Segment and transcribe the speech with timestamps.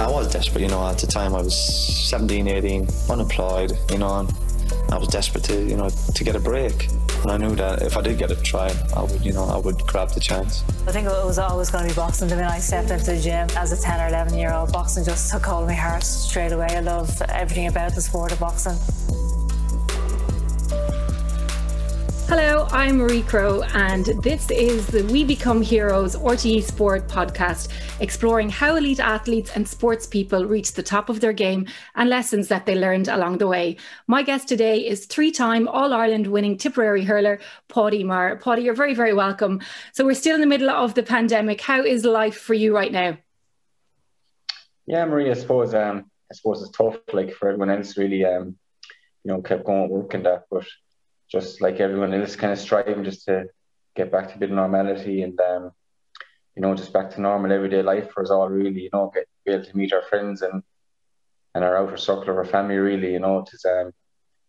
[0.00, 1.56] I was desperate, you know, at the time I was
[2.08, 4.32] 17, 18, unemployed, you know, and
[4.90, 6.88] I was desperate to, you know, to get a break.
[7.22, 9.58] And I knew that if I did get a try, I would, you know, I
[9.58, 10.62] would grab the chance.
[10.86, 12.28] I think it was always going to be boxing.
[12.28, 15.04] The minute I stepped into the gym as a 10 or 11 year old, boxing
[15.04, 16.68] just took hold of my heart straight away.
[16.70, 18.78] I love everything about the sport of boxing.
[22.28, 27.72] Hello, I'm Marie Crowe, and this is the We Become Heroes RTE Sport podcast,
[28.02, 32.48] exploring how elite athletes and sports people reach the top of their game and lessons
[32.48, 33.78] that they learned along the way.
[34.08, 38.36] My guest today is three time All Ireland winning Tipperary hurler, Paudie Maher.
[38.36, 39.62] Paudie, you're very, very welcome.
[39.92, 41.62] So, we're still in the middle of the pandemic.
[41.62, 43.16] How is life for you right now?
[44.86, 48.58] Yeah, Marie, I suppose, um, I suppose it's tough, like for everyone else, really, um,
[49.24, 50.66] you know, kept going working that, but
[51.30, 53.46] just like everyone else, kind of striving just to
[53.94, 55.72] get back to a bit of normality and um,
[56.56, 58.48] you know just back to normal everyday life for us all.
[58.48, 60.62] Really, you know, get be able to meet our friends and
[61.54, 62.76] and our outer circle of our family.
[62.76, 63.92] Really, you know, it's um,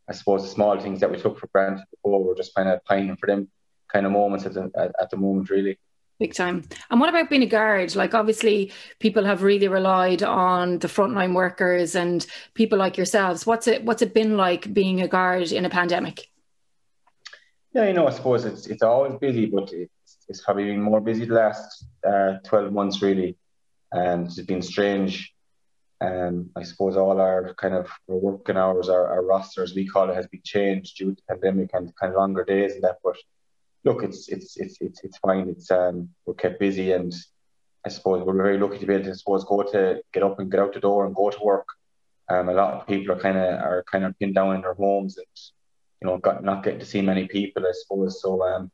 [0.10, 2.84] I suppose the small things that we took for granted before, we're just kind of
[2.86, 3.50] pining for them
[3.92, 5.78] kind of moments at the at, at the moment, really.
[6.20, 6.68] Big time.
[6.90, 7.96] And what about being a guard?
[7.96, 13.46] Like, obviously, people have really relied on the frontline workers and people like yourselves.
[13.46, 16.28] What's it What's it been like being a guard in a pandemic?
[17.74, 21.02] Yeah, you know, I suppose it's it's always busy, but it's, it's probably been more
[21.02, 23.38] busy the last uh, 12 months, really.
[23.92, 25.34] And it's been strange.
[26.02, 30.16] Um, I suppose all our kind of working hours, our, our rosters, we call it,
[30.16, 32.98] has been changed due to the pandemic and kind of longer days and that.
[33.04, 33.18] But
[33.84, 35.50] look, it's it's it's it's, it's fine.
[35.50, 37.14] It's um, we're kept busy, and
[37.86, 40.40] I suppose we're very lucky to be able to, I suppose, go to get up
[40.40, 41.68] and get out the door and go to work.
[42.30, 44.74] Um, a lot of people are kind of are kind of pinned down in their
[44.74, 45.28] homes and
[46.02, 48.22] you know, got not getting to see many people, I suppose.
[48.22, 48.72] So um,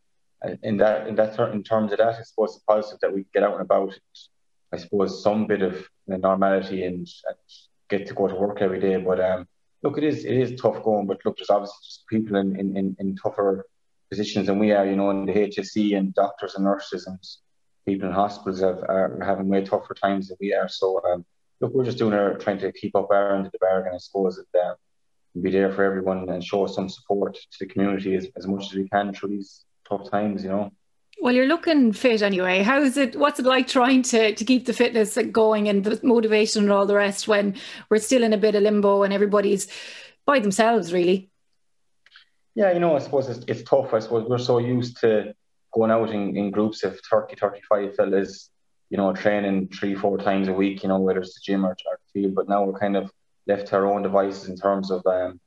[0.64, 3.44] in that in that in terms of that, I suppose the positive that we get
[3.44, 3.98] out and about.
[4.74, 7.38] I suppose some bit of normality and, and
[7.90, 8.98] get to go to work every day.
[8.98, 9.48] But um,
[9.84, 11.08] look, it is it is tough going.
[11.08, 13.66] But look, there's obviously just people in, in, in tougher
[14.10, 14.86] positions than we are.
[14.86, 17.20] You know, in the HSE and doctors and nurses and
[17.86, 20.68] people in hospitals have, are having way tougher times than we are.
[20.68, 21.26] So um,
[21.62, 23.94] look, we're just doing our trying to keep up our end of the bargain.
[23.96, 24.60] I suppose that.
[24.60, 24.76] Um,
[25.42, 28.74] be there for everyone and show some support to the community as, as much as
[28.74, 30.72] we can through these tough times, you know.
[31.22, 32.62] Well, you're looking fit anyway.
[32.62, 33.16] How is it?
[33.16, 36.86] What's it like trying to to keep the fitness going and the motivation and all
[36.86, 37.56] the rest when
[37.90, 39.68] we're still in a bit of limbo and everybody's
[40.26, 41.30] by themselves, really?
[42.54, 43.94] Yeah, you know, I suppose it's, it's tough.
[43.94, 45.34] I suppose we're so used to
[45.74, 48.50] going out in, in groups of 30, 35 fellas,
[48.90, 51.72] you know, training three, four times a week, you know, whether it's the gym or,
[51.72, 51.76] or
[52.14, 52.36] the field.
[52.36, 53.12] But now we're kind of
[53.48, 55.40] left to our own devices in terms of um,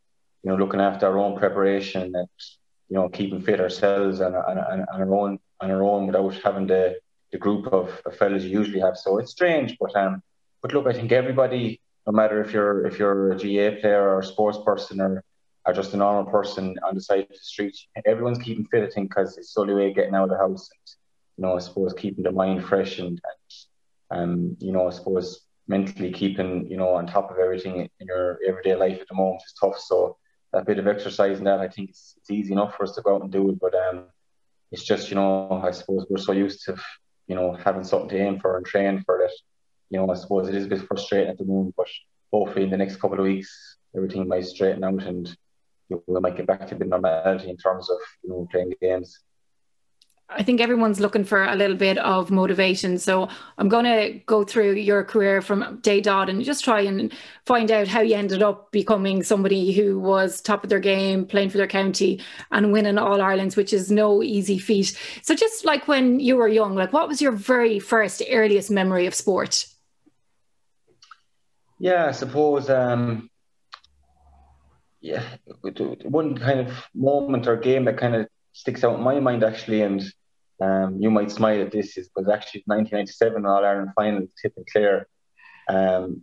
[0.43, 2.29] you know looking after our own preparation and
[2.89, 6.35] you know keeping fit ourselves and, and, and, and our own on our own without
[6.43, 6.97] having the,
[7.33, 8.97] the group of, of fellas you usually have.
[8.97, 10.23] So it's strange, but um,
[10.63, 14.21] but look, I think everybody, no matter if you're if you're a GAA player or
[14.21, 15.25] a sports person or
[15.67, 17.77] or just a normal person on the side of the street,
[18.07, 18.85] everyone's keeping fit.
[18.85, 20.71] I think because it's the only way of getting out of the house.
[20.73, 20.97] And,
[21.37, 23.21] you know, I suppose keeping the mind fresh and,
[24.11, 28.07] and um, you know, I suppose mentally keeping you know on top of everything in
[28.07, 29.79] your everyday life at the moment is tough.
[29.79, 30.17] So
[30.53, 33.03] that bit of exercise and that I think it's, it's easy enough for us to
[33.03, 34.07] go out and do it, but um,
[34.73, 36.77] it's just you know I suppose we're so used to
[37.27, 39.33] you know having something to aim for and train for that.
[39.91, 41.89] You know I suppose it is a bit frustrating at the moment, but
[42.33, 45.37] hopefully in the next couple of weeks everything might straighten out and
[45.89, 49.21] we might get back to a bit normality in terms of you know playing games.
[50.31, 52.99] I think everyone's looking for a little bit of motivation.
[52.99, 57.11] So I'm going to go through your career from day dot and just try and
[57.47, 61.49] find out how you ended up becoming somebody who was top of their game, playing
[61.49, 64.99] for their county and winning All Irelands, which is no easy feat.
[65.23, 69.07] So just like when you were young, like what was your very first earliest memory
[69.07, 69.67] of sport?
[71.79, 73.31] Yeah, I suppose, um,
[75.01, 75.23] yeah,
[76.03, 78.29] one kind of moment or game that kind of
[78.59, 80.03] sticks out in my mind actually, and
[80.61, 84.67] um, you might smile at this, is was actually 1997 All Ireland final, Tip and
[84.67, 85.07] Clare.
[85.69, 86.23] Um,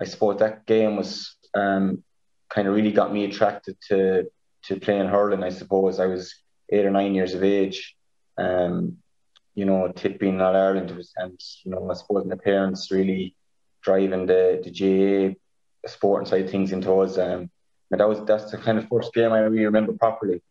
[0.00, 2.02] I suppose that game was um,
[2.50, 4.24] kind of really got me attracted to
[4.64, 5.44] to playing hurling.
[5.44, 6.34] I suppose I was
[6.68, 7.94] eight or nine years of age.
[8.36, 8.96] Um,
[9.54, 13.36] you know, Tip being All Ireland was, and you know, I suppose my parents really
[13.82, 17.18] driving the the GAA sport side things into us.
[17.18, 17.50] Um,
[17.92, 20.42] and that was that's the kind of first game I really remember properly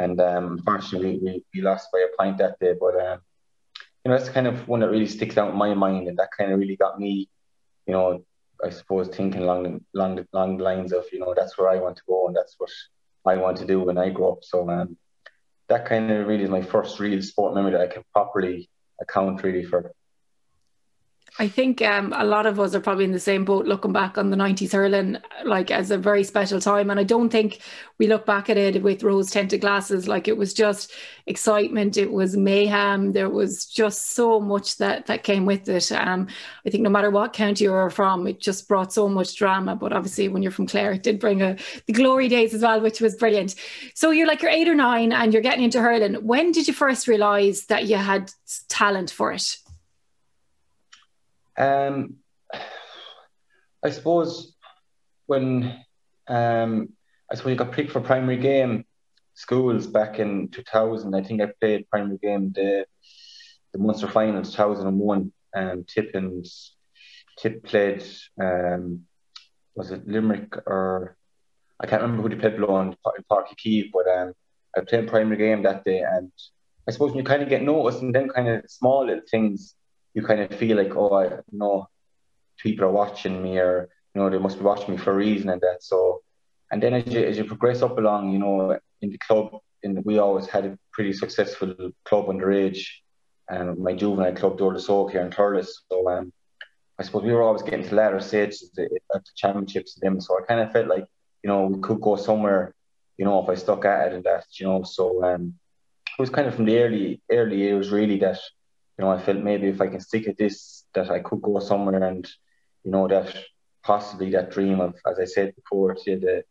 [0.00, 2.74] and um, unfortunately we, we lost by a point that day.
[2.78, 3.20] But um,
[4.04, 6.30] you know, that's kind of one that really sticks out in my mind, and that
[6.36, 7.28] kind of really got me,
[7.86, 8.24] you know,
[8.64, 11.96] I suppose thinking along along along the lines of you know that's where I want
[11.96, 12.70] to go and that's what
[13.26, 14.44] I want to do when I grow up.
[14.44, 14.96] So um,
[15.68, 18.68] that kind of really is my first real sport memory that I can properly
[19.00, 19.92] account really for.
[21.38, 24.18] I think um, a lot of us are probably in the same boat looking back
[24.18, 26.90] on the 90s hurling like as a very special time.
[26.90, 27.60] And I don't think
[27.98, 30.08] we look back at it with rose tinted glasses.
[30.08, 30.92] Like it was just
[31.26, 33.12] excitement, it was mayhem.
[33.12, 35.92] There was just so much that, that came with it.
[35.92, 36.26] Um,
[36.66, 39.76] I think no matter what county you were from, it just brought so much drama.
[39.76, 41.56] But obviously, when you're from Clare, it did bring a,
[41.86, 43.54] the glory days as well, which was brilliant.
[43.94, 46.14] So you're like, you're eight or nine and you're getting into hurling.
[46.26, 48.32] When did you first realize that you had
[48.68, 49.56] talent for it?
[51.60, 52.16] Um,
[53.84, 54.56] I suppose
[55.26, 55.78] when
[56.26, 56.88] um,
[57.30, 58.86] I suppose you got picked for primary game
[59.34, 61.14] schools back in 2000.
[61.14, 62.86] I think I played primary game the
[63.72, 65.32] the Munster final 2001.
[65.54, 66.46] Um, Tip and
[67.38, 68.04] Tip played
[68.42, 69.02] um,
[69.74, 71.16] was it Limerick or
[71.78, 72.96] I can't remember who they played below in,
[73.30, 74.32] Páirc Uí but um,
[74.76, 76.32] I played primary game that day, and
[76.88, 79.74] I suppose when you kind of get noticed, and then kind of small little things
[80.14, 81.88] you kind of feel like, oh, I know
[82.58, 85.48] people are watching me, or you know they must be watching me for a reason,
[85.48, 85.78] and that.
[85.82, 86.22] So,
[86.70, 90.02] and then as you as you progress up along, you know, in the club, in
[90.04, 91.74] we always had a pretty successful
[92.04, 92.86] club underage,
[93.48, 95.70] and my juvenile club, Dúrlas Óg here in Thurles.
[95.90, 96.32] So, um,
[96.98, 100.20] I suppose we were always getting to latter stages at the championships and them.
[100.20, 101.06] So I kind of felt like,
[101.42, 102.74] you know, we could go somewhere,
[103.16, 104.82] you know, if I stuck at it and that, you know.
[104.82, 105.54] So um,
[106.18, 108.38] it was kind of from the early early years really that
[109.00, 111.58] you know, I felt maybe if I can stick at this, that I could go
[111.58, 112.30] somewhere and,
[112.84, 113.34] you know, that
[113.82, 116.44] possibly that dream of, as I said before, to the,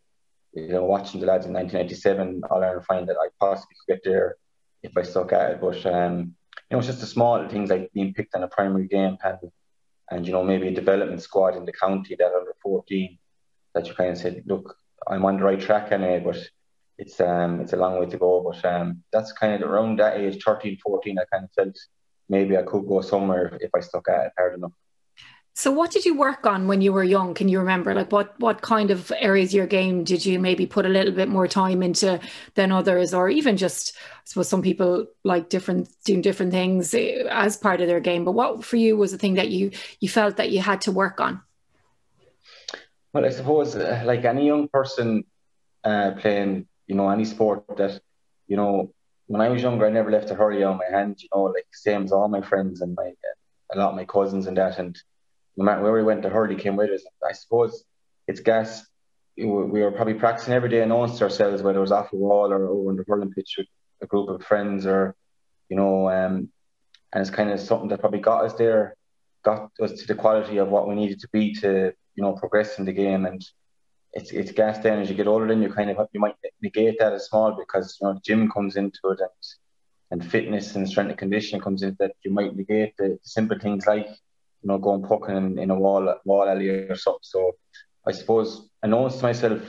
[0.53, 4.37] you know, watching the lads in 1997, I'll find that I possibly could get there
[4.81, 5.61] if I stuck at it.
[5.61, 6.33] But, um,
[6.71, 9.53] you know, it's just the small things like being picked on a primary game panel
[10.09, 13.15] and, you know, maybe a development squad in the county that under 14
[13.75, 14.75] that you kind of said, look,
[15.07, 16.39] I'm on the right track anyway, but
[16.97, 18.41] it's um it's a long way to go.
[18.41, 21.77] But um that's kind of around that age, 13, 14, I kind of felt
[22.29, 24.71] maybe I could go somewhere if I stuck at it hard enough.
[25.59, 27.33] So what did you work on when you were young?
[27.33, 30.65] Can you remember like what what kind of areas of your game did you maybe
[30.65, 32.17] put a little bit more time into
[32.55, 37.23] than others or even just I suppose some people like different doing different things eh,
[37.29, 40.07] as part of their game but what for you was the thing that you you
[40.07, 41.41] felt that you had to work on?
[43.11, 45.25] Well, I suppose uh, like any young person
[45.83, 47.99] uh, playing you know any sport that
[48.47, 48.93] you know
[49.29, 51.67] when I was younger, I never left a hurley on my hand, you know, like
[51.71, 53.13] same as all my friends and my
[53.71, 54.79] a lot of my cousins and that.
[54.79, 54.99] And
[55.55, 57.03] no matter where we went, the hurley came with us.
[57.23, 57.83] I suppose
[58.27, 58.83] it's gas.
[59.37, 62.67] We were probably practicing every day to ourselves whether it was off the wall or
[62.67, 63.67] over on the hurling pitch with
[64.01, 65.15] a group of friends or,
[65.69, 66.49] you know, um,
[67.13, 68.95] and it's kind of something that probably got us there,
[69.43, 72.79] got us to the quality of what we needed to be to, you know, progress
[72.79, 73.27] in the game.
[73.27, 73.45] And
[74.13, 75.47] it's it's gas down as you get older.
[75.47, 78.75] Then you kind of you might negate that as small because you know gym comes
[78.75, 79.29] into it and
[80.11, 82.13] and fitness and strength and conditioning comes into that.
[82.23, 85.75] You might negate the, the simple things like you know going poking in, in a
[85.75, 87.19] wall wall alley or something.
[87.21, 87.51] So
[88.07, 89.61] I suppose I noticed myself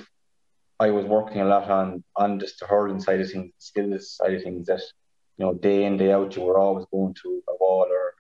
[0.79, 4.35] I was working a lot on on just the hurling side of things, skills side
[4.35, 4.81] of things that
[5.37, 8.15] you know day in day out you were always going to a wall or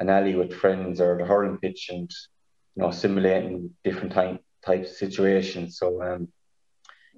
[0.00, 2.10] an alley with friends or the hurling pitch and
[2.74, 5.70] you know simulating different time type of situation.
[5.70, 6.28] So, um,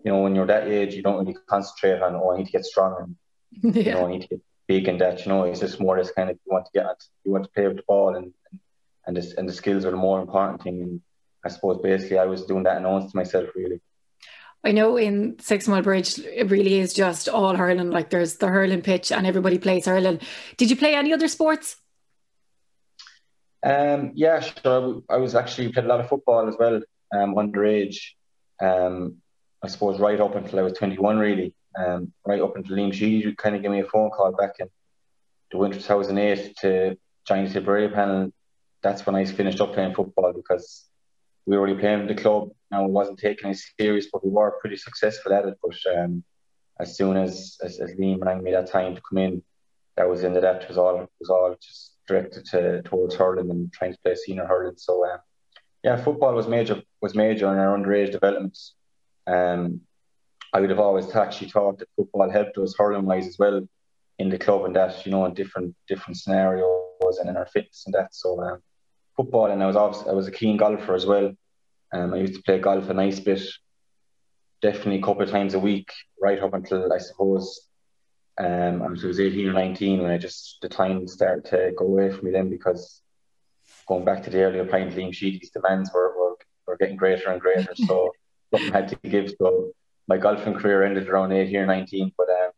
[0.04, 2.52] you know, when you're that age, you don't really concentrate on, oh, I need to
[2.52, 3.16] get strong
[3.62, 3.82] and, yeah.
[3.82, 6.12] you know, I need to get big and that, you know, it's just more this
[6.12, 6.86] kind of, you want to get,
[7.24, 8.32] you want to play with the ball and,
[9.06, 10.82] and, this, and the skills are the more important thing.
[10.82, 11.00] And
[11.44, 13.80] I suppose basically I was doing that and to myself really.
[14.64, 17.90] I know in Sixmilebridge, it really is just all hurling.
[17.90, 20.20] Like there's the hurling pitch and everybody plays hurling.
[20.56, 21.76] Did you play any other sports?
[23.64, 25.02] Um, yeah, sure.
[25.08, 26.80] I was actually played a lot of football as well
[27.12, 27.98] um, underage.
[28.60, 29.16] Um,
[29.62, 31.54] I suppose right up until I was 21, really.
[31.76, 34.68] Um, right up until Liam Sheedy kind of gave me a phone call back in
[35.50, 38.32] the winter 2008 to join the Tipperary panel.
[38.82, 40.88] That's when I finished up playing football because
[41.46, 42.50] we were already playing with the club.
[42.70, 45.58] Now it wasn't taken as serious, but we were pretty successful at it.
[45.62, 46.24] But um,
[46.80, 49.42] as soon as, as, as Liam rang me that time to come in,
[49.96, 50.62] that was into that.
[50.62, 54.14] It was all it was all just directed to towards hurling and trying to play
[54.14, 54.76] senior hurling.
[54.76, 55.18] So um,
[55.88, 58.74] yeah, football was major was major in our underage developments.
[59.26, 59.80] Um,
[60.52, 63.66] I would have always actually thought that football helped us hurling wise as well
[64.18, 67.84] in the club and that you know in different different scenarios and in our fitness
[67.86, 68.14] and that.
[68.14, 68.58] So um,
[69.16, 71.32] football and I was I was a keen golfer as well.
[71.94, 73.42] Um, I used to play golf a nice bit,
[74.60, 75.90] definitely a couple of times a week,
[76.20, 77.62] right up until I suppose
[78.38, 82.12] um, I was 18 or 19 when I just the time started to go away
[82.12, 83.00] from me then because
[83.88, 87.40] going back to the earlier point, Liam Sheedy's demands were, were, were getting greater and
[87.40, 87.74] greater.
[87.74, 88.12] So
[88.52, 89.32] something had to give.
[89.38, 89.72] So
[90.06, 92.12] my golfing career ended around 18 or 19.
[92.16, 92.50] But um,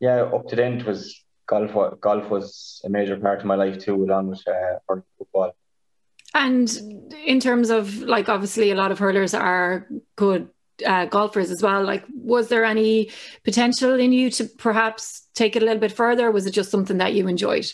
[0.00, 2.00] yeah, up to then it was golf.
[2.00, 4.78] Golf was a major part of my life too, along with uh,
[5.18, 5.52] football.
[6.34, 6.70] And
[7.24, 10.50] in terms of like, obviously, a lot of hurlers are good
[10.84, 11.82] uh, golfers as well.
[11.82, 13.10] Like, was there any
[13.44, 16.30] potential in you to perhaps take it a little bit further?
[16.30, 17.66] was it just something that you enjoyed?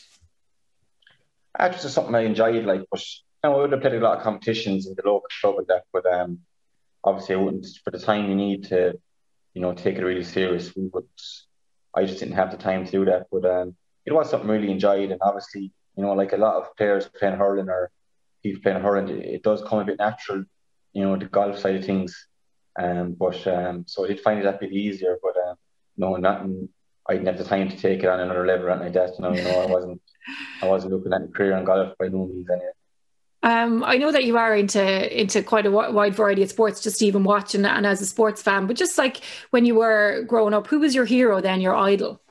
[1.59, 2.65] Actually, something I enjoyed.
[2.65, 5.27] Like, but you know, I would have played a lot of competitions in the local
[5.41, 6.41] club and that, but um,
[7.05, 8.99] obviously, I wouldn't for the time you need to,
[9.55, 10.75] you know, take it really serious.
[10.75, 11.09] We would.
[11.95, 14.71] I just didn't have the time to do that, but um, it was something really
[14.71, 17.91] enjoyed, and obviously, you know, like a lot of players playing hurling or
[18.43, 20.45] people playing hurling, it does come a bit natural,
[20.93, 22.29] you know, the golf side of things.
[22.79, 25.57] Um, but um, so I did find it a bit easier, but um,
[25.97, 26.69] no, nothing.
[27.09, 29.15] I didn't have the time to take it on another level right like that.
[29.19, 30.01] You know, you know, I wasn't,
[30.63, 32.71] I wasn't looking at a career in golf by no means anyway.
[33.45, 37.03] Um, I know that you are into into quite a wide variety of sports, just
[37.03, 38.69] even watching and as a sports fan.
[38.69, 41.61] But just like when you were growing up, who was your hero then?
[41.61, 42.23] Your idol?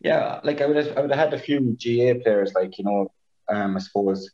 [0.00, 2.84] Yeah, like I would have, I would have had a few GAA players, like you
[2.84, 3.12] know,
[3.48, 4.28] um, I suppose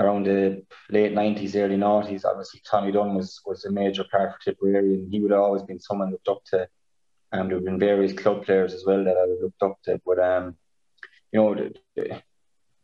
[0.00, 2.24] around the late nineties, early nineties.
[2.24, 5.62] Obviously, Tommy Dunne was was a major part for Tipperary, and he would have always
[5.62, 6.68] been someone looked up to.
[7.32, 10.18] Um, there have been various club players as well that I've looked up to, but
[10.18, 10.56] um,
[11.32, 12.22] you know, the, the,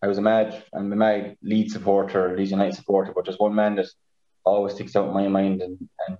[0.02, 3.54] I was a mad, I'm a mad Leeds supporter, Leeds United supporter, but there's one
[3.54, 3.86] man that
[4.44, 6.18] always sticks out in my mind, and and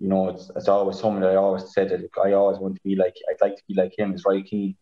[0.00, 2.82] you know, it's, it's always someone that I always said that I always want to
[2.82, 4.76] be like, I'd like to be like him, is Roy Keane.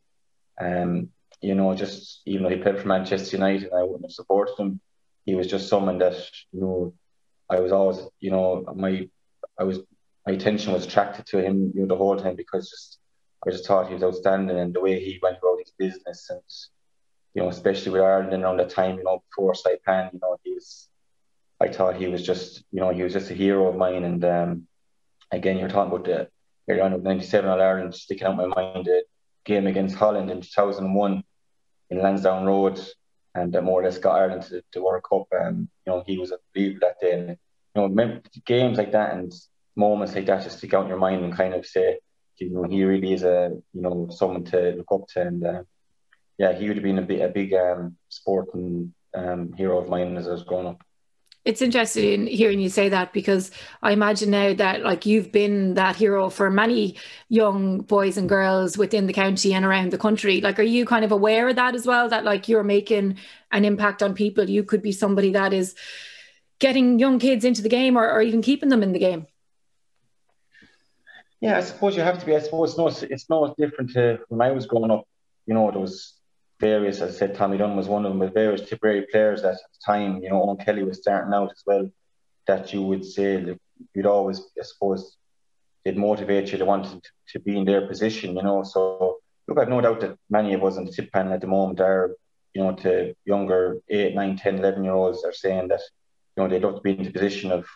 [0.61, 4.12] Um, you know, just even though he played for Manchester United, and I wouldn't have
[4.12, 4.80] supported him.
[5.26, 6.14] He was just someone that
[6.52, 6.95] you know,
[7.50, 9.09] I was always, you know, my,
[9.59, 9.80] I was,
[10.28, 12.99] my attention was attracted to him, you know, the whole time because just,
[13.47, 16.42] I just thought he was outstanding and the way he went about his business and
[17.35, 20.52] you know, especially with Ireland around that time, you know, before Saipan, you know, he
[20.52, 20.88] was,
[21.61, 24.04] I thought he was just, you know, he was just a hero of mine.
[24.04, 24.66] And um,
[25.30, 26.28] again, you're talking about the
[26.68, 29.04] early on of 97 All Ireland sticking out my mind, the
[29.44, 31.23] game against Holland in 2001
[31.90, 32.80] in Lansdowne Road,
[33.35, 35.28] and more or less got Ireland to the World Cup.
[35.30, 37.12] And, you know, he was a believer that day.
[37.12, 37.37] And,
[37.76, 39.32] you know, games like that and
[39.78, 42.00] moments like that just stick out in your mind and kind of say,
[42.37, 45.23] you know, he really is a, you know, someone to look up to.
[45.23, 45.62] And, uh,
[46.37, 50.16] yeah, he would have been a big, a big um, sporting um, hero of mine
[50.16, 50.82] as I was growing up.
[51.44, 53.50] It's interesting in hearing you say that because
[53.82, 56.97] I imagine now that like you've been that hero for many
[57.30, 60.42] young boys and girls within the county and around the country.
[60.42, 62.08] Like, are you kind of aware of that as well?
[62.08, 63.16] That like you're making
[63.50, 64.50] an impact on people.
[64.50, 65.75] You could be somebody that is
[66.58, 69.26] getting young kids into the game or, or even keeping them in the game.
[71.40, 72.35] Yeah, I suppose you have to be.
[72.35, 75.04] I suppose it's no, it's no different to when I was growing up.
[75.47, 76.14] You know, there was
[76.61, 79.52] various, as I said, Tommy Dunne was one of them, with various Tipperary players that
[79.52, 81.88] at the time, you know, Eoin Kelly was starting out as well,
[82.47, 83.57] that you would say,
[83.95, 85.16] you'd always, I suppose,
[85.85, 87.00] it motivate you to want to,
[87.33, 88.64] to be in their position, you know.
[88.64, 91.47] So, look, I've no doubt that many of us on the tip panel at the
[91.47, 92.16] moment are,
[92.52, 95.80] you know, to younger 8, 9, 10, 11 year olds are saying that,
[96.37, 97.66] you know, they'd love to be in the position of,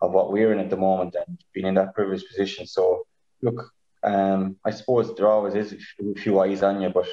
[0.00, 2.66] of what we're in at the moment and being in that privileged position.
[2.66, 3.06] So,
[3.42, 7.08] look, um, I suppose there always is a few eyes on you, but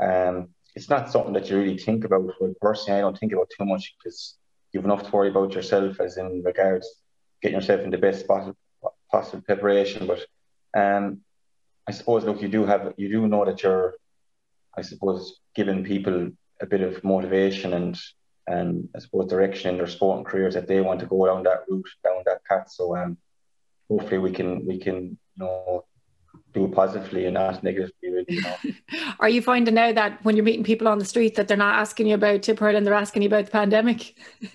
[0.00, 2.30] um, it's not something that you really think about.
[2.60, 4.36] Personally, I don't think about too much because
[4.72, 6.86] you've enough to worry about yourself, as in regards
[7.40, 8.56] getting yourself in the best possible,
[9.10, 10.06] possible preparation.
[10.06, 10.26] But
[10.74, 11.20] um,
[11.86, 13.94] I suppose, look, you do have, you do know that you're,
[14.76, 17.98] I suppose, giving people a bit of motivation and
[18.48, 21.64] and I suppose direction in their sporting careers if they want to go down that
[21.68, 22.70] route, down that path.
[22.70, 23.18] So um,
[23.88, 25.84] hopefully we can we can you know
[26.54, 27.92] do positively and not negatively.
[28.02, 28.56] Really, you know.
[29.20, 31.78] Are you finding now that when you're meeting people on the street that they're not
[31.78, 34.14] asking you about Tip and they're asking you about the pandemic?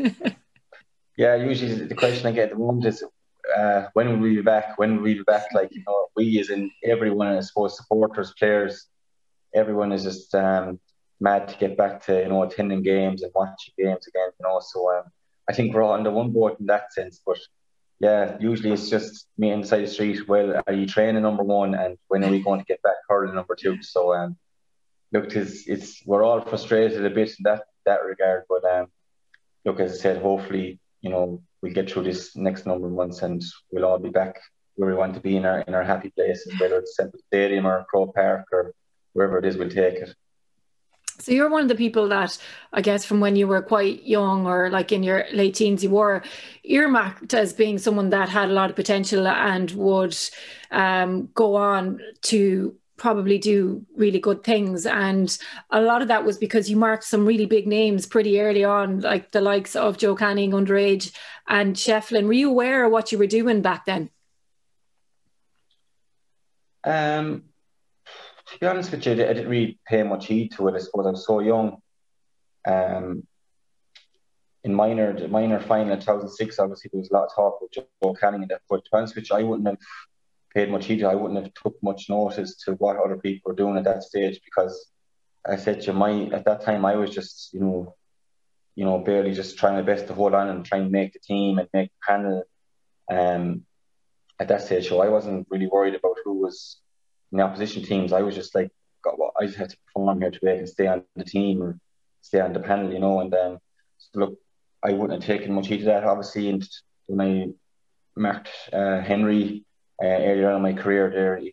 [1.17, 3.03] yeah, usually the question I get at the moment is
[3.55, 4.77] uh, when will we be back?
[4.77, 5.45] When will we be back?
[5.53, 8.87] Like, you know, we as in everyone, I suppose, supporters, players,
[9.53, 10.79] everyone is just um,
[11.23, 14.59] mad to get back to, you know, attending games and watching games again, you know.
[14.61, 15.05] So um,
[15.49, 17.21] I think we're all under one boat in that sense.
[17.25, 17.39] But
[17.99, 20.27] yeah, usually it's just me inside the street.
[20.27, 23.35] Well, are you training number one, and when are we going to get back hurling
[23.35, 23.81] number two?
[23.81, 24.35] So, um,
[25.13, 28.43] look, it's, it's we're all frustrated a bit in that that regard.
[28.49, 28.87] But um,
[29.65, 33.21] look, as I said, hopefully, you know, we'll get through this next number of months,
[33.21, 34.41] and we'll all be back
[34.75, 37.65] where we want to be in our in our happy places, whether it's Semple Stadium
[37.65, 38.73] or Croke Park or
[39.13, 40.13] wherever it is, we'll take it.
[41.19, 42.37] So you're one of the people that
[42.73, 45.91] I guess from when you were quite young or like in your late teens, you
[45.91, 46.23] were
[46.63, 50.17] earmarked as being someone that had a lot of potential and would
[50.71, 54.85] um, go on to probably do really good things.
[54.85, 55.37] And
[55.69, 59.01] a lot of that was because you marked some really big names pretty early on,
[59.01, 61.13] like the likes of Joe Canning underage
[61.47, 62.27] and Shefflin.
[62.27, 64.09] Were you aware of what you were doing back then?
[66.85, 67.43] Um,
[68.53, 70.75] to be honest with you, I didn't really pay much heed to it.
[70.75, 71.77] I suppose I was so young.
[72.65, 73.23] Um,
[74.63, 77.87] in minor, the minor final in 2006, obviously there was a lot of talk about
[78.01, 78.61] Joe Canning in that.
[78.69, 79.77] But to which I wouldn't have
[80.53, 80.99] paid much heed.
[80.99, 84.03] To, I wouldn't have took much notice to what other people were doing at that
[84.03, 84.91] stage because
[85.45, 87.95] I said to my at that time I was just you know,
[88.75, 91.19] you know barely just trying my best to hold on and try and make the
[91.19, 92.43] team and make the panel.
[93.11, 93.65] Um,
[94.39, 96.77] at that stage, so I wasn't really worried about who was
[97.33, 98.13] in the opposition teams.
[98.13, 98.69] I was just like,
[99.03, 101.79] God, well, I just had to perform here today and stay on the team or
[102.21, 103.19] stay on the panel, you know.
[103.19, 103.57] And um,
[103.97, 104.39] so look,
[104.83, 106.49] I wouldn't have taken much heat of that, obviously.
[106.49, 106.65] And
[107.07, 107.47] when I
[108.15, 109.65] marked uh, Henry
[110.01, 111.51] uh, earlier on in my career there in,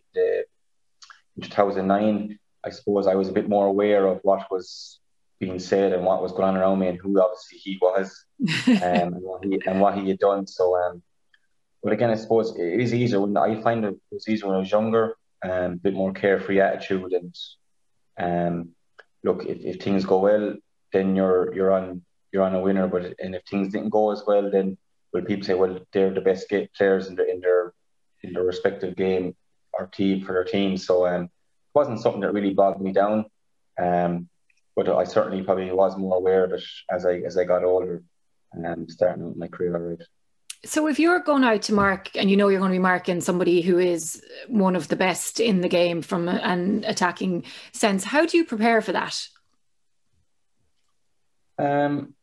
[1.35, 4.99] in 2009, I suppose I was a bit more aware of what was
[5.39, 8.25] being said and what was going on around me and who obviously he was
[8.67, 10.45] um, and, what he, and what he had done.
[10.45, 11.01] So, um,
[11.81, 14.59] but again, I suppose it is easier when I find it was easier when I
[14.59, 17.35] was younger, um, a bit more carefree attitude and
[18.19, 18.69] um,
[19.23, 20.55] look if, if things go well,
[20.93, 22.87] then you're you're on you're on a winner.
[22.87, 24.77] But and if things didn't go as well, then
[25.13, 27.73] well people say well they're the best players in their in their
[28.23, 29.35] in their respective game
[29.73, 30.77] or team for their team.
[30.77, 31.29] So um, it
[31.73, 33.25] wasn't something that really bogged me down.
[33.81, 34.27] Um,
[34.75, 38.03] but I certainly probably was more aware of it as I as I got older
[38.53, 40.05] and um, starting my career already.
[40.63, 43.19] So if you're going out to mark and you know you're going to be marking
[43.19, 48.25] somebody who is one of the best in the game from an attacking sense, how
[48.25, 49.27] do you prepare for that?
[51.57, 52.13] Um,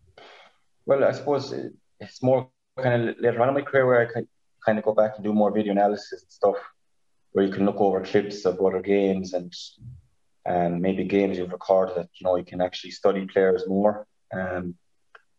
[0.87, 1.53] well, I suppose
[1.99, 2.49] it's more
[2.81, 4.23] kind of later on in my career where I
[4.65, 6.57] kind of go back and do more video analysis and stuff,
[7.33, 9.53] where you can look over clips of other games and
[10.47, 14.07] um, maybe games you've recorded that you know you can actually study players more.
[14.33, 14.77] Um,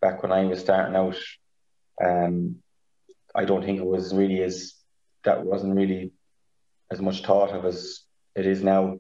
[0.02, 1.18] back when I was starting out,
[2.04, 2.58] um,
[3.40, 4.74] I don't think it was really as
[5.24, 6.12] that wasn't really
[6.92, 8.02] as much thought of as
[8.36, 9.00] it is now.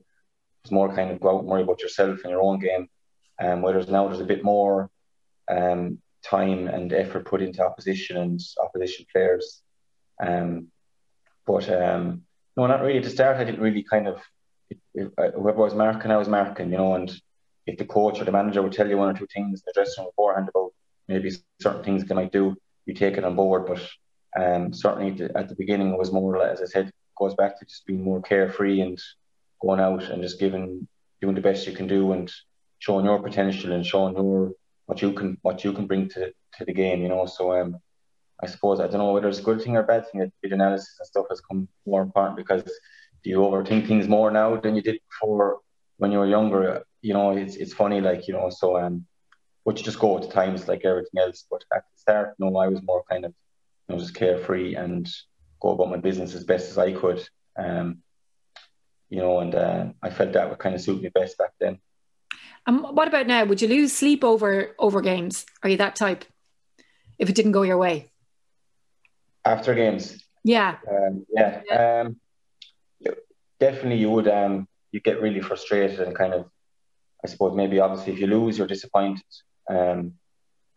[0.64, 2.88] It's more kind of go out and worry about yourself and your own game.
[3.42, 4.90] Um, whereas now there's a bit more
[5.52, 9.62] um, time and effort put into opposition and opposition players.
[10.26, 10.68] Um,
[11.46, 12.24] but um,
[12.56, 13.00] no, not really.
[13.00, 14.22] The start, I didn't really kind of
[14.94, 16.96] whoever was marking, I was marking, you know.
[16.96, 17.12] And
[17.66, 19.74] if the coach or the manager would tell you one or two things in the
[19.74, 20.72] dressing room beforehand about
[21.10, 23.66] maybe certain things they might do, you take it on board.
[23.66, 23.82] But
[24.38, 27.86] um, certainly at the beginning, it was more, as I said, goes back to just
[27.86, 29.00] being more carefree and
[29.62, 30.88] going out and just giving,
[31.22, 32.32] doing the best you can do and
[32.80, 34.52] showing your potential and showing your
[34.86, 37.26] what you can what you can bring to, to the game, you know.
[37.26, 37.78] So um,
[38.42, 40.32] I suppose I don't know whether it's a good thing or a bad thing that
[40.42, 42.64] video analysis and stuff has come more important because
[43.24, 45.60] do you overthink things more now than you did before
[45.98, 46.84] when you were younger?
[47.02, 48.50] You know, it's it's funny, like you know.
[48.50, 49.06] So um,
[49.66, 51.46] but you just go with the times like everything else.
[51.50, 53.34] But at the start, no, I was more kind of
[53.98, 55.10] just carefree and
[55.60, 57.28] go about my business as best as I could.
[57.58, 58.00] Um,
[59.10, 61.80] you know, and uh, I felt that would kind of suit me best back then.
[62.68, 63.44] And um, what about now?
[63.46, 65.46] Would you lose sleep over over games?
[65.64, 66.26] Are you that type?
[67.18, 68.12] If it didn't go your way,
[69.44, 72.02] after games, yeah, um, yeah, yeah.
[72.02, 72.18] Um,
[73.60, 76.50] definitely you would um you get really frustrated and kind of,
[77.24, 79.24] I suppose maybe obviously if you lose you're disappointed,
[79.70, 80.14] um,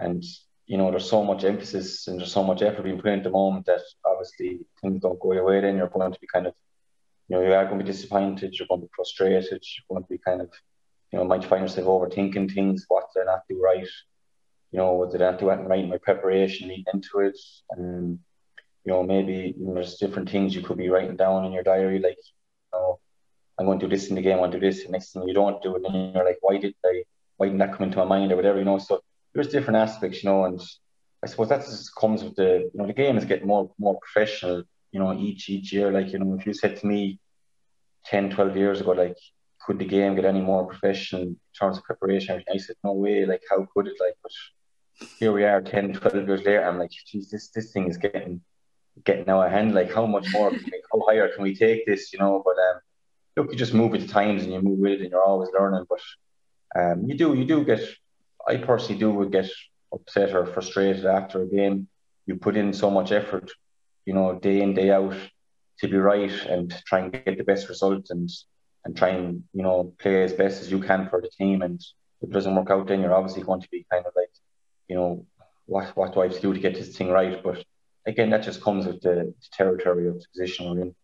[0.01, 0.25] and
[0.73, 3.25] you know there's so much emphasis and there's so much effort being put in at
[3.25, 5.61] the moment that obviously things don't go your way.
[5.61, 6.55] Then you're going to be kind of,
[7.29, 8.55] you know, you are going to be disappointed.
[8.55, 9.63] You're going to be frustrated.
[9.63, 10.49] You're going to be kind of
[11.13, 12.87] you know, might find yourself overthinking things.
[12.89, 13.87] What did I not do right?
[14.71, 17.39] You know, did I not do anything right in my preparation leading into it?
[17.73, 18.19] And
[18.87, 21.65] you know, maybe you know, there's different things you could be writing down in your
[21.65, 22.99] diary, like you know,
[23.59, 24.39] I'm going to do this in the game.
[24.39, 24.85] I want to do this.
[24.85, 27.03] And next thing you don't do it, and you're like, why did I?
[27.37, 28.59] Why didn't that come into my mind or whatever?
[28.59, 29.03] You know, so
[29.35, 30.61] there's different aspects, you know, and
[31.25, 33.99] I suppose that just comes with the you know the game is getting more more
[34.01, 34.65] professional.
[34.91, 37.19] You know, each each year, like you know, if you said to me
[38.07, 39.17] 10, 12 years ago, like
[39.65, 42.43] could the game get any more professional in terms of preparation?
[42.53, 43.95] I said, no way, like, how could it?
[44.01, 44.33] Like, but
[45.19, 46.65] here we are 10, 12 years later.
[46.65, 48.41] I'm like, geez, this, this thing is getting
[49.05, 49.75] getting out of hand.
[49.75, 52.43] Like, how much more, we, how higher can we take this, you know?
[52.45, 52.81] But um,
[53.37, 55.51] look, you just move with the times and you move with it and you're always
[55.59, 55.87] learning.
[55.89, 56.01] But
[56.75, 57.81] um, you do, you do get,
[58.49, 59.49] I personally do would get
[59.93, 61.89] upset or frustrated after a game.
[62.27, 63.51] You put in so much effort,
[64.05, 65.15] you know, day in, day out
[65.79, 68.07] to be right and try and get the best result.
[68.11, 68.31] And
[68.85, 71.63] and try and you know play as best as you can for the team.
[71.63, 71.81] And
[72.21, 74.31] if it doesn't work out, then you're obviously going to be kind of like,
[74.89, 75.27] you know,
[75.67, 77.43] what what do I have to do to get this thing right?
[77.43, 77.65] But
[78.07, 80.95] again, that just comes with the, territory of the position we're in.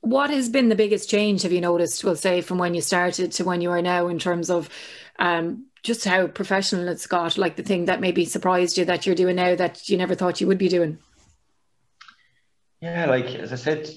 [0.00, 1.42] What has been the biggest change?
[1.42, 2.02] Have you noticed?
[2.02, 4.68] We'll say from when you started to when you are now, in terms of
[5.18, 7.38] um, just how professional it's got.
[7.38, 10.40] Like the thing that maybe surprised you that you're doing now that you never thought
[10.40, 10.98] you would be doing.
[12.80, 13.88] Yeah, like as I said,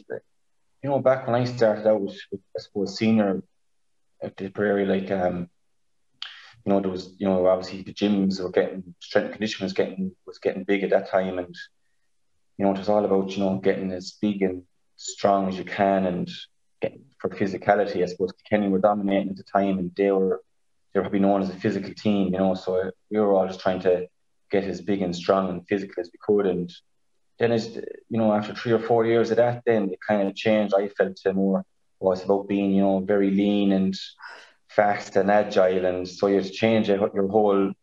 [0.84, 3.42] you know, back when I started out, I suppose senior
[4.22, 5.50] at the Prairie, like um,
[6.66, 10.12] you know, there was, you know, obviously the gyms were getting strength conditioning was getting
[10.26, 11.56] was getting big at that time, and
[12.58, 14.64] you know, it was all about you know getting as big and
[14.98, 16.30] strong as you can, and
[16.82, 18.04] getting for physicality.
[18.04, 20.42] I suppose Kenny were dominating at the time, and they were
[20.96, 22.56] they were probably known as a physical team, you know.
[22.56, 24.08] So we were all just trying to
[24.50, 26.72] get as big and strong and physical as we could, and
[27.38, 30.36] then it's you know after three or four years of that, then it kind of
[30.36, 30.74] changed.
[30.74, 31.66] I felt to more
[32.00, 33.94] was about being you know very lean and
[34.70, 37.74] fast and agile, and so you change your whole.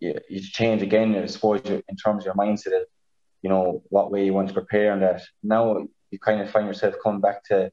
[0.00, 2.86] You, you change again, I suppose, in terms of your mindset of,
[3.40, 5.22] you know, what way you want to prepare and that.
[5.42, 7.70] Now you kind of find yourself coming back to,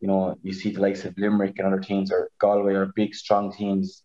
[0.00, 3.14] you know, you see the likes of Limerick and other teams or Galway are big,
[3.14, 4.02] strong teams,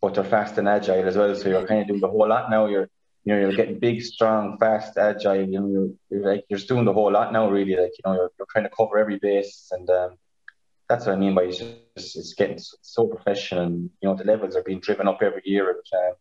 [0.00, 1.34] but they're fast and agile as well.
[1.34, 2.66] So you're kind of doing the whole lot now.
[2.66, 2.88] You're,
[3.24, 5.36] you know, you're getting big, strong, fast, agile.
[5.36, 7.50] You know, you're, you're like you're doing the whole lot now.
[7.50, 10.16] Really, like you know, you're, you're trying to cover every base, and um,
[10.88, 14.24] that's what I mean by it's just it's getting so professional, and you know the
[14.24, 15.66] levels are being driven up every year.
[15.66, 16.12] But, um,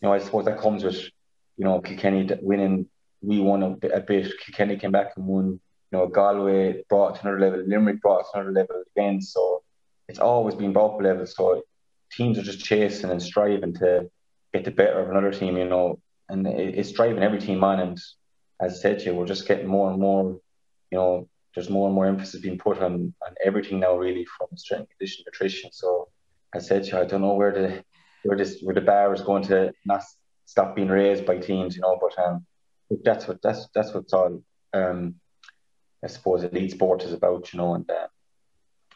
[0.00, 1.00] you know, I suppose that comes with
[1.56, 2.88] you know Kilkenny winning.
[3.22, 4.32] We won a a bit.
[4.44, 5.60] Kilkenny came back and won.
[5.92, 7.64] You know, Galway brought to another level.
[7.66, 9.20] Limerick brought to another level again.
[9.20, 9.62] So
[10.08, 11.34] it's always been both levels.
[11.36, 11.62] So
[12.12, 14.10] teams are just chasing and striving to
[14.52, 15.56] get the better of another team.
[15.56, 15.98] You know,
[16.28, 17.80] and it's driving every team on.
[17.80, 17.98] And
[18.60, 20.40] as I said to you, we're just getting more and more.
[20.92, 24.56] You know, there's more and more emphasis being put on, on everything now, really, from
[24.56, 25.70] strength condition nutrition.
[25.72, 26.08] So
[26.54, 27.84] as I said to you, I don't know where the
[28.22, 30.02] where this where the bar is going to not
[30.44, 31.98] stop being raised by teams, you know.
[32.00, 32.46] But um,
[33.04, 35.14] that's what that's that's what's all um,
[36.02, 38.08] I suppose elite sport is about, you know, and uh,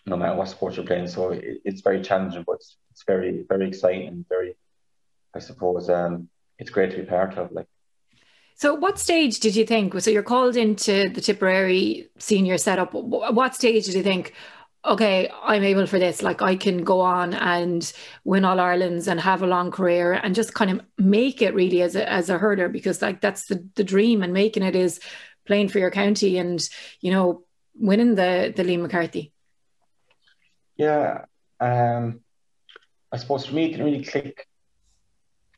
[0.06, 1.08] no matter what sport you're playing.
[1.08, 4.56] So it, it's very challenging, but it's, it's very very exciting, very
[5.34, 7.52] I suppose um, it's great to be part of.
[7.52, 7.66] Like
[8.56, 10.00] so, what stage did you think?
[10.00, 12.94] So, you're called into the Tipperary senior setup.
[12.94, 14.32] What stage did you think?
[14.84, 16.22] Okay, I'm able for this.
[16.22, 17.90] Like, I can go on and
[18.22, 21.82] win all Ireland's and have a long career and just kind of make it really
[21.82, 25.00] as a as a hurler because like that's the the dream and making it is
[25.46, 26.68] playing for your county and
[27.00, 27.44] you know
[27.78, 29.32] winning the the Liam McCarthy.
[30.76, 31.24] Yeah,
[31.60, 32.20] um,
[33.12, 34.46] I suppose for me it didn't really click,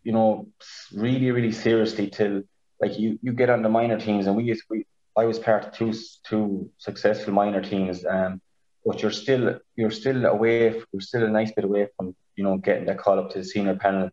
[0.03, 0.49] you know,
[0.95, 2.43] really really seriously till
[2.81, 5.73] like you you get on the minor teams, and we we I was part of
[5.73, 5.95] two
[6.25, 8.41] two successful minor teams, um,
[8.85, 12.59] but you're still you're still away, you're still a nice bit away from you know
[12.59, 14.11] getting that call up to the senior panel.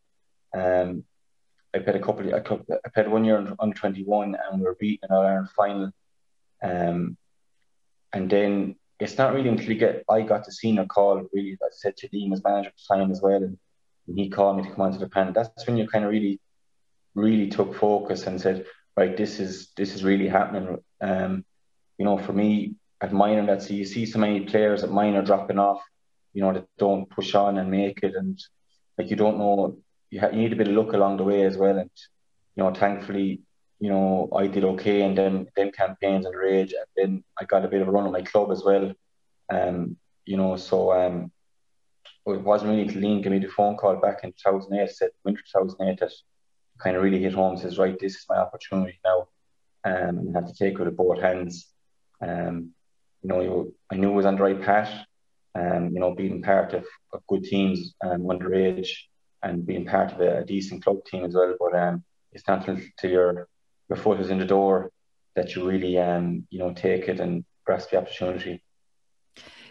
[0.54, 1.04] Um,
[1.76, 2.28] I played a couple.
[2.28, 2.34] Of,
[2.86, 5.92] I played one year under twenty one, and we were beaten in our final.
[6.62, 7.18] Um,
[8.14, 11.28] and then it's not really until you get I got the senior call.
[11.34, 13.58] Really, I said to Liam as manager at the time as well, and,
[14.08, 15.34] and he called me to come onto the panel.
[15.34, 16.40] That's when you kind of really
[17.16, 18.66] really took focus and said,
[18.98, 20.78] right, this is this is really happening.
[21.02, 21.46] Um,
[21.98, 25.22] you know, for me at minor, that so you see so many players at minor
[25.24, 25.82] dropping off,
[26.34, 28.40] you know, that don't push on and make it, and
[28.98, 29.78] like you don't know,
[30.14, 31.78] you, ha- you need a bit of luck along the way as well.
[31.78, 31.90] And
[32.56, 33.42] you know, thankfully,
[33.80, 37.66] you know, I did okay, and then then campaigns and rage, and then I got
[37.66, 38.94] a bit of a run at my club as well.
[39.50, 41.32] Um, you know, so um,
[42.28, 45.42] it wasn't really until Liam gave me the phone call back in 2008, said winter
[45.52, 46.12] 2008 that
[46.78, 47.58] kind of really hit home.
[47.58, 49.28] Says, right, this is my opportunity now,
[49.84, 51.70] um, and I have to take it with both hands.
[52.22, 52.70] Um,
[53.24, 54.94] you know, I knew I was on the right path.
[55.56, 58.90] Um, you know, being part of, of good teams um, underage
[59.44, 61.56] and being part of a, a decent club team as well.
[61.60, 63.48] But um, it's not until your
[63.90, 64.92] your foot is in the door
[65.36, 68.64] that you really um, you know take it and grasp the opportunity.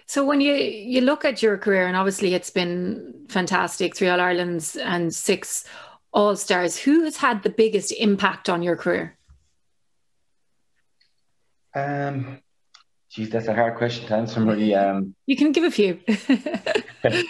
[0.07, 4.21] So when you you look at your career, and obviously it's been fantastic, three All
[4.21, 5.65] Irelands and six
[6.13, 9.17] all Stars, who has had the biggest impact on your career?
[11.75, 12.41] Um,
[13.11, 14.75] geez, that's a hard question to answer, Marie.
[14.75, 16.01] Um, you can give a few.
[17.03, 17.25] there's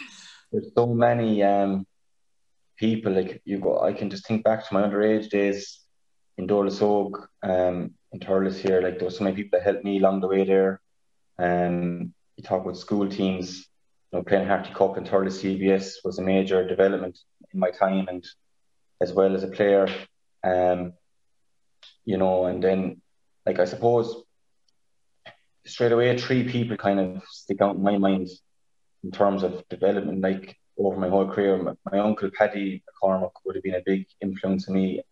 [0.75, 1.87] so many um,
[2.77, 3.13] people.
[3.13, 5.81] Like you go, I can just think back to my underage days
[6.39, 8.81] in Dúrlas Óg, um, in Thurles here.
[8.81, 10.81] Like there were so many people that helped me along the way there.
[11.39, 13.69] Um, you talk about school teams.
[14.11, 17.19] You know, playing Harty Cup in Thurles CBS was a major development
[17.53, 18.25] in my time, and
[19.01, 19.89] as well as a player.
[20.45, 20.95] Um,
[22.05, 23.01] you know, and then
[23.47, 24.23] like I suppose
[25.65, 28.29] straight away three people kind of stick out in my mind
[29.05, 30.21] in terms of development.
[30.21, 34.07] Like over my whole career, my, my uncle Paddy McCormack would have been a big
[34.21, 35.03] influence on me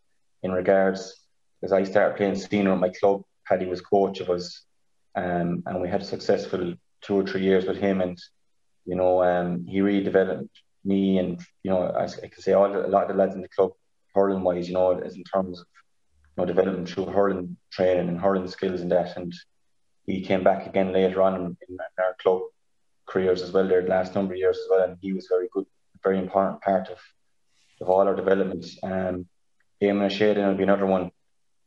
[0.43, 1.27] in regards
[1.61, 3.23] because I started playing senior at my club.
[3.47, 4.65] Paddy was coach of us,
[5.15, 8.19] um, and we had a successful two or three years with him, and
[8.87, 12.75] you know, um, he really developed me, and you know, I, I can say all
[12.75, 13.73] a lot of the lads in the club
[14.15, 15.67] hurling wise, you know, as in terms of
[16.37, 19.17] you know developing through hurling training and hurling skills and that.
[19.17, 19.35] And
[20.07, 22.43] he came back again later on in, in our club
[23.11, 23.67] careers as well.
[23.67, 25.67] There, the last number of years as well, and he was very good,
[26.03, 26.99] very important part of
[27.81, 28.67] of all our development.
[28.83, 29.27] Um,
[29.81, 31.11] and Sheedy will be another one.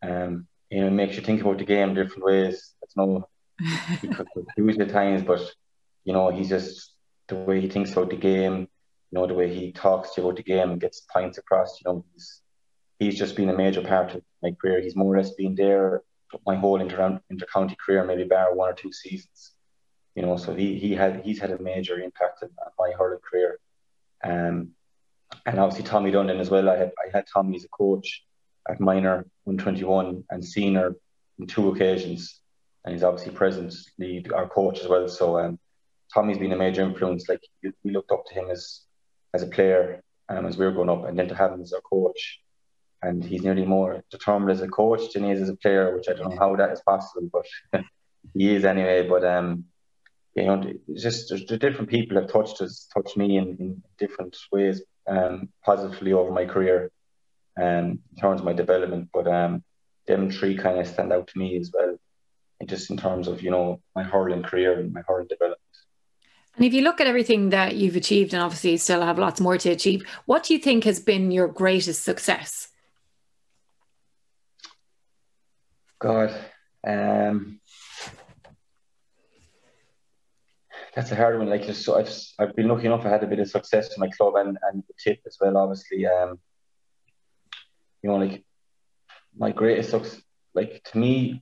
[0.04, 2.76] Um, you know, it makes you think about the game different ways.
[2.84, 3.28] It's no,
[4.02, 5.42] he could at times, but
[6.06, 6.94] you know, he's just
[7.28, 8.68] the way he thinks about the game.
[9.12, 11.80] You know, the way he talks to you about the game and gets points across.
[11.80, 12.42] You know, he's
[13.00, 14.82] he's just been a major part of my career.
[14.82, 16.04] He's more or less been there
[16.46, 19.54] my whole inter inter-county career, maybe bar one or two seasons.
[20.16, 23.60] You know, so he he had he's had a major impact on my hurling career.
[24.24, 24.72] Um,
[25.46, 26.70] and obviously Tommy Dunne as well.
[26.70, 28.24] I had I had Tommy as a coach
[28.70, 30.96] at minor 121 and senior
[31.40, 32.40] on two occasions,
[32.86, 35.08] and he's obviously present lead our coach as well.
[35.08, 35.60] So um,
[36.14, 37.28] Tommy's been a major influence.
[37.28, 38.82] Like we looked up to him as
[39.34, 41.74] as a player um, as we were growing up, and then to have him as
[41.74, 42.40] our coach,
[43.02, 46.08] and he's nearly more determined as a coach than he is as a player, which
[46.08, 47.84] I don't know how that is possible, but
[48.34, 49.08] he is anyway.
[49.08, 49.66] But um,
[50.36, 54.82] you know, just there's, different people have touched us, touched me in, in different ways,
[55.08, 56.92] um, positively over my career,
[57.62, 59.10] um, in terms of my development.
[59.14, 59.64] But um,
[60.08, 61.98] them three kind of stand out to me as well,
[62.60, 65.60] and just in terms of you know my hurling career and my hurling development.
[66.56, 69.42] And if you look at everything that you've achieved, and obviously you still have lots
[69.42, 72.70] more to achieve, what do you think has been your greatest success?
[76.00, 76.34] God,
[76.86, 77.60] um,
[80.96, 81.50] that's a hard one.
[81.50, 83.06] Like just so I've I've been lucky enough.
[83.06, 85.58] I had a bit of success in my club and and the tip as well.
[85.58, 86.40] Obviously, um,
[88.02, 88.44] you know, like
[89.36, 90.22] my greatest success.
[90.54, 91.42] Like to me,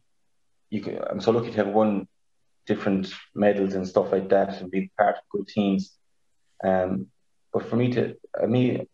[0.69, 2.07] you can, I'm so lucky to have won
[2.65, 5.97] different medals and stuff like that and be part of good teams.
[6.63, 7.07] Um,
[7.51, 8.87] but for me to, I mean,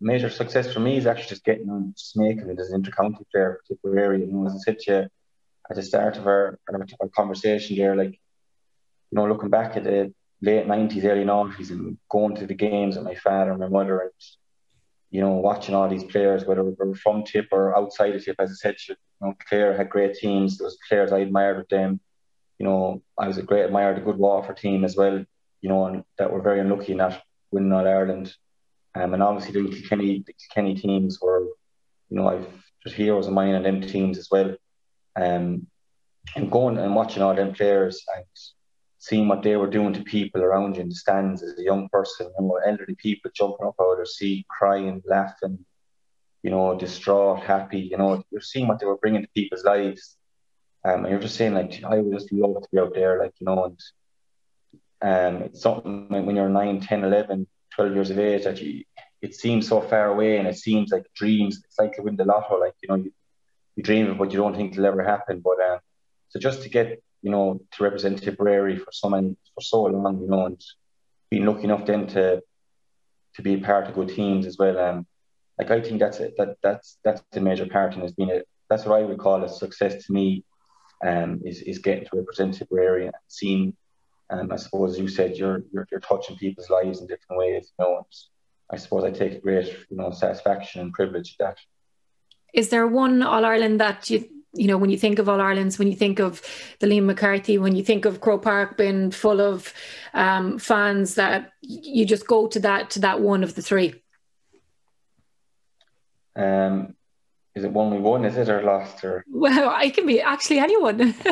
[0.00, 3.60] major success for me is actually just getting on Smaking it as an intercounty player,
[3.84, 4.24] area.
[4.24, 5.08] You know, as I said to you
[5.70, 8.18] at the start of our, our, our conversation there, like
[9.14, 12.96] you know, looking back at the late nineties, early nineties, and going to the games
[12.96, 14.10] with my father and my mother, and
[15.12, 18.34] you know, watching all these players, whether they were from Tip or outside of Tip,
[18.40, 20.58] as I said, you know, Clare had great teams.
[20.58, 22.00] There was players I admired with them.
[22.58, 25.24] You know, I was a great admirer of the good Waterford team as well.
[25.60, 27.22] You know, and that were very unlucky that
[27.52, 28.34] winning All Ireland.
[28.96, 31.44] Um, and obviously the Kilkenny, the teams were,
[32.10, 32.48] you know, I've
[32.82, 34.56] just heroes of mine and them teams as well.
[35.14, 35.68] Um,
[36.34, 38.24] and going and watching all them players and
[39.04, 41.90] seeing what they were doing to people around you in the stands as a young
[41.90, 45.58] person, you know, elderly people jumping up out of their seat, crying, laughing,
[46.42, 50.16] you know, distraught, happy, you know, you're seeing what they were bringing to people's lives.
[50.86, 53.34] Um, and you're just saying, like, I would just love to be out there, like,
[53.40, 53.76] you know,
[55.02, 58.84] and um, it's something when you're 9, 10, 11, 12 years of age that you,
[59.20, 61.60] it seems so far away and it seems like dreams.
[61.62, 63.12] It's like to win the lotto, like, you know, you,
[63.76, 65.40] you dream of what you don't think it'll ever happen.
[65.40, 65.78] But um,
[66.30, 70.20] so just to get you know, to represent Tipperary for so many for so long,
[70.20, 70.62] you know, and
[71.30, 72.42] being lucky enough then to
[73.36, 74.78] to be a part of good teams as well.
[74.78, 75.06] Um,
[75.58, 76.34] like I think that's it.
[76.36, 79.42] That that's that's the major part, and has been a that's what I would call
[79.42, 80.44] a success to me.
[81.02, 83.74] Um, is is getting to represent Tipperary and seeing.
[84.28, 87.72] Um, I suppose as you said, you're, you're you're touching people's lives in different ways.
[87.78, 88.06] You know, and
[88.70, 91.56] I suppose I take great you know satisfaction and privilege that.
[92.52, 95.78] Is there one All Ireland that you you know, when you think of All Ireland's,
[95.78, 96.42] when you think of
[96.78, 99.72] the Liam McCarthy, when you think of Croke Park being full of
[100.12, 104.02] um, fans, that you just go to that to that one of the three.
[106.36, 106.94] Um,
[107.54, 108.24] is it one we won?
[108.24, 109.24] Is it or lost or?
[109.30, 111.14] Well, it can be actually anyone.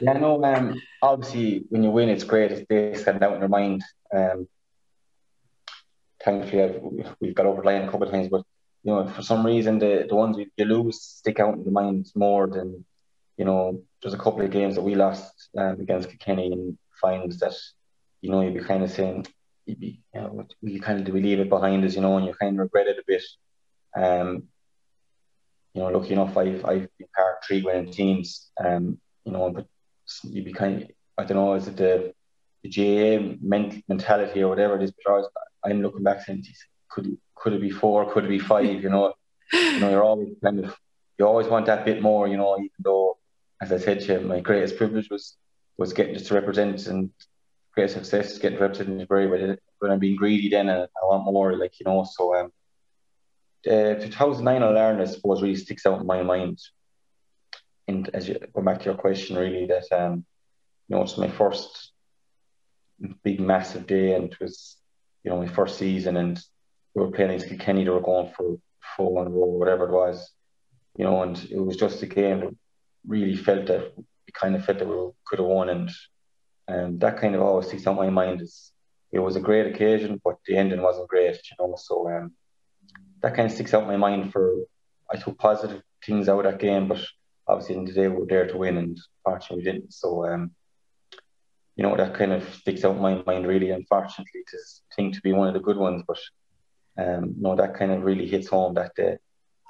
[0.00, 0.42] yeah, no.
[0.44, 2.52] Um, obviously, when you win, it's great.
[2.52, 3.82] It's they stand out in your mind.
[4.14, 4.48] Um,
[6.22, 8.44] thankfully, I've, we've got over the line a couple of times, but
[8.84, 12.12] you know, for some reason the, the ones you lose stick out in the mind
[12.14, 12.84] more than,
[13.38, 17.38] you know, there's a couple of games that we lost um, against Kilkenny and finds
[17.40, 17.54] that,
[18.20, 19.26] you know, you'd be kind of saying,
[19.64, 22.18] you'd be, you know, we kind of do we leave it behind us, you know,
[22.18, 23.22] and you kind of regret it a bit.
[23.96, 24.44] Um,
[25.72, 28.50] you know, lucky enough, I've I've been part of three winning teams.
[28.62, 29.66] Um, you know, but
[30.22, 32.14] you'd be kind of, I don't know, is it the
[32.62, 33.36] the GAA
[33.88, 34.92] mentality or whatever it is?
[35.04, 35.24] But
[35.64, 36.44] I'm looking back saying,
[36.88, 38.10] could could it be four?
[38.12, 38.82] Could it be five?
[38.82, 39.14] You know,
[39.52, 40.76] you know, you're always kind of
[41.18, 42.28] you always want that bit more.
[42.28, 43.18] You know, even though,
[43.60, 45.36] as I said to you, my greatest privilege was
[45.76, 47.10] was getting just to represent and
[47.74, 49.28] great success getting to represent Tipperary.
[49.28, 51.56] But when I'm being greedy, then I, I want more.
[51.56, 52.52] Like you know, so um,
[53.66, 56.58] uh, 2009 All Ireland, I suppose, really sticks out in my mind.
[57.86, 60.24] And as you go back to your question, really, that um,
[60.88, 61.92] you know, it's my first
[63.22, 64.76] big, massive day, and it was,
[65.22, 66.40] you know, my first season, and
[66.94, 68.58] we were playing against Kilkenny, they were going for
[68.98, 70.30] in a row, whatever it was,
[70.96, 72.54] you know, and it was just a game that
[73.06, 75.90] really felt that we kind of felt that we could have won, and
[76.68, 78.40] and that kind of always sticks out my mind.
[78.40, 78.72] Is
[79.12, 81.74] it was a great occasion, but the ending wasn't great, you know.
[81.76, 82.32] So um,
[83.22, 84.54] that kind of sticks out my mind for
[85.10, 87.00] I took positive things out of that game, but
[87.46, 89.92] obviously in the day we were there to win and fortunately we didn't.
[89.92, 90.52] So um,
[91.76, 94.58] you know, that kind of sticks out my mind really, unfortunately, to
[94.94, 96.18] think to be one of the good ones, but
[96.96, 99.18] um, no, that kind of really hits home that day.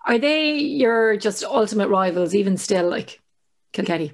[0.06, 3.20] Are they your just ultimate rivals, even still, like
[3.72, 4.12] Kilkenny?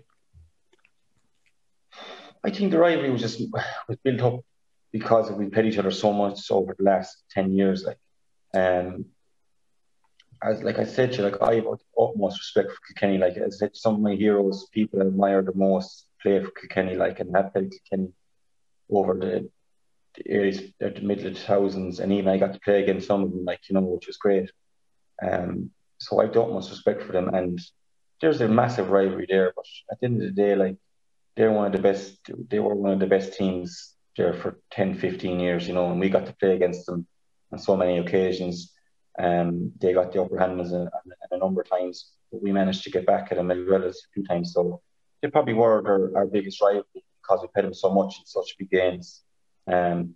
[2.45, 3.41] I think the rivalry was just
[3.89, 4.41] was built up
[4.93, 7.85] because we played each other so much over the last ten years.
[7.85, 7.99] Like,
[8.55, 9.07] um,
[10.43, 11.67] as like I said, you, like I have
[11.99, 13.19] utmost respect for Kilkenny.
[13.19, 16.95] Like I said, some of my heroes, people I admire the most, play for Kilkenny.
[16.95, 18.13] Like and have played Kilkenny
[18.89, 19.51] over the
[20.29, 23.31] early, the middle of the thousands, and even I got to play against some of
[23.31, 23.45] them.
[23.45, 24.51] Like you know, which was great.
[25.23, 27.61] Um, so I have utmost respect for them, and
[28.21, 29.53] there's a massive rivalry there.
[29.55, 30.77] But at the end of the day, like
[31.37, 32.19] they're one of the best.
[32.49, 35.67] They were one of the best teams there for 10, 15 years.
[35.67, 37.07] You know, and we got to play against them
[37.53, 38.73] on so many occasions
[39.19, 40.91] um, they got the upper hand as a,
[41.31, 43.97] a, number of times, but we managed to get back at them as well as
[43.97, 44.53] a few times.
[44.55, 44.81] So
[45.21, 48.57] they probably were our, our biggest rival because we played them so much in such
[48.59, 49.23] big games.
[49.73, 50.15] Um,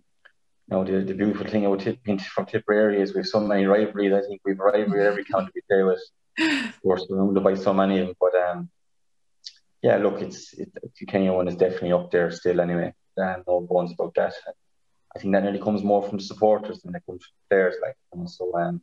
[0.67, 3.65] you know, the, the beautiful thing about tip, from Tipperary is we have so many
[3.65, 4.13] rivalries.
[4.13, 6.01] I think we have a rivalry every county we play with.
[6.37, 8.15] Of course we're surrounded by so many of them.
[8.19, 8.69] But um,
[9.81, 12.93] yeah, look, it's it, Kilkenny one is definitely up there still anyway.
[13.17, 14.33] Um, no bones about that.
[15.15, 17.75] I think that nearly comes more from the supporters than it comes from players.
[17.81, 18.81] Like you know, so, um,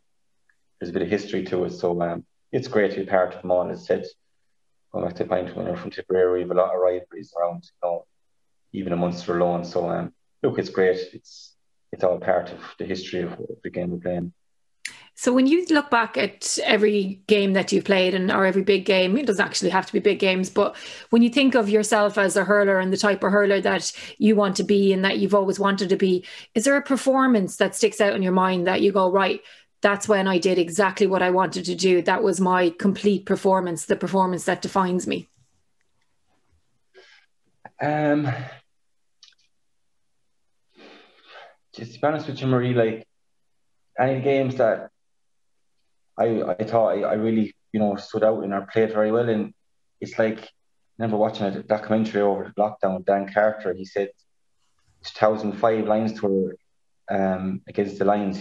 [0.78, 1.72] there's a bit of history to it.
[1.72, 3.68] So um, it's great to be part of them all.
[3.70, 4.04] As I said,
[4.92, 7.64] going back to point when we're from Tipperary, we have a lot of rivalries around,
[7.64, 8.06] you know,
[8.72, 9.64] even a Munster alone.
[9.64, 10.98] So um, look, it's great.
[11.12, 11.54] It's
[11.92, 14.32] it's all part of the history of the game we're playing.
[15.14, 18.86] So when you look back at every game that you've played and or every big
[18.86, 20.74] game, it doesn't actually have to be big games, but
[21.10, 24.34] when you think of yourself as a hurler and the type of hurler that you
[24.34, 26.24] want to be and that you've always wanted to be,
[26.54, 29.42] is there a performance that sticks out in your mind that you go, right,
[29.82, 32.02] that's when I did exactly what I wanted to do.
[32.02, 35.28] That was my complete performance, the performance that defines me.
[37.80, 38.32] Um,
[41.74, 43.06] just to be honest with you, Marie, like
[43.98, 44.90] any games that
[46.18, 49.28] I I thought I, I really you know stood out and I played very well.
[49.28, 49.54] And
[50.00, 50.48] it's like I
[50.98, 52.96] remember watching a documentary over the lockdown.
[52.96, 54.10] With Dan Carter, he said,
[55.04, 56.54] 2005 Lions tour
[57.10, 58.40] um, against the Lions.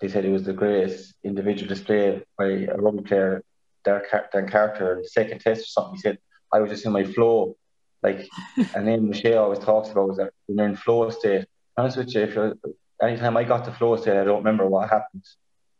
[0.00, 3.42] They said it was the greatest individual display by a rugby player,
[3.84, 4.96] Dan Carter.
[4.96, 6.18] in The second test or something, he said,
[6.52, 7.56] I was just in my flow.
[8.02, 8.26] Like,
[8.74, 11.46] and then Michelle always talks about was that when you're in flow state.
[11.80, 12.54] Honest with you, if you're,
[13.00, 15.24] anytime I got to flow state, I don't remember what happened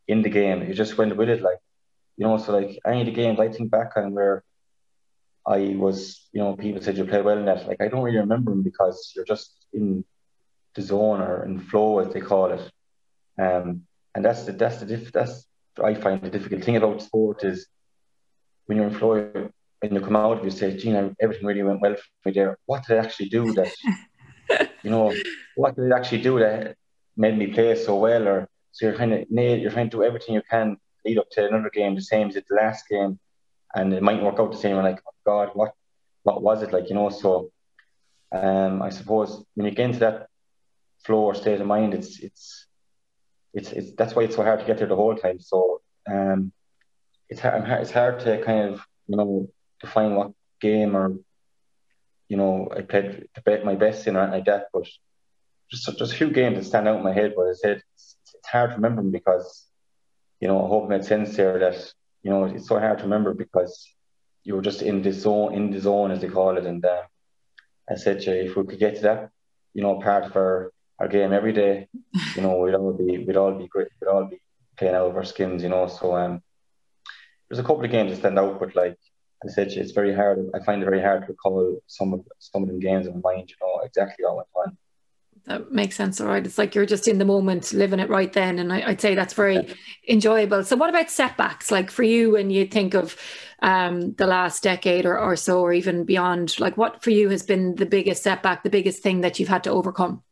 [0.09, 0.67] in the game.
[0.67, 1.59] You just went with it, like
[2.17, 2.39] you know.
[2.39, 4.43] So like any of the games I think back on where
[5.47, 7.69] I was, you know, people said you played well in that.
[7.69, 10.05] Like I don't really remember them because you're just in
[10.75, 12.65] the zone or in flow as they call it.
[13.45, 13.83] Um,
[14.15, 15.47] and that's the that's the diff, that's
[15.83, 17.67] I find the difficult thing about sport is
[18.67, 19.13] when you're in flow
[19.83, 22.59] and you come out, of you say, Gina, everything really went well for me there.
[22.67, 23.73] What did I actually do that,
[24.83, 25.13] you know,
[25.57, 26.77] what did it actually do that
[27.17, 28.29] made me play so well?
[28.29, 31.47] Or so you're kind of you're trying to do everything you can lead up to
[31.47, 33.19] another game, the same as the last game,
[33.75, 34.75] and it might work out the same.
[34.75, 35.73] You're like, oh God, what
[36.23, 36.89] what was it like?
[36.89, 37.51] You know, so
[38.33, 40.29] um, I suppose when you get into that
[41.05, 42.67] flow or state of mind, it's it's
[43.53, 45.41] it's it's that's why it's so hard to get there the whole time.
[45.41, 46.53] So um,
[47.29, 49.49] it's hard it's hard to kind of you know
[49.81, 51.17] define what game or
[52.31, 54.87] you know I played my best in or anything like that, but
[55.71, 57.35] just just a few games that stand out in my head.
[57.37, 59.66] But I said it's, it's hard to remember because
[60.40, 63.05] you know I hope it made sense there that you know it's so hard to
[63.05, 63.75] remember because
[64.45, 67.03] you were just in the zone in the zone as they call it, and uh,
[67.90, 69.31] I said if we could get to that,
[69.75, 71.88] you know, part of our our game every day,
[72.37, 74.40] you know, we'd all be we'd all be great, we'd all be
[74.77, 75.88] playing out of our skins, you know.
[75.88, 76.43] So um,
[77.49, 78.99] there's a couple of games that stand out, but like
[79.44, 80.50] I said, it's very hard.
[80.55, 83.35] I find it very hard to recall some of some of them games in my
[83.35, 84.76] mind, you know, exactly what went on
[85.47, 86.45] that makes sense all right.
[86.45, 89.14] It's like you're just in the moment living it right then and I, would say
[89.14, 89.74] that's very
[90.09, 90.64] enjoyable.
[90.64, 93.16] So what about setbacks like for you when you think of
[93.62, 97.43] um, the last decade or, or so or even beyond like what for you has
[97.43, 100.22] been the biggest setback the biggest thing that you've had to overcome?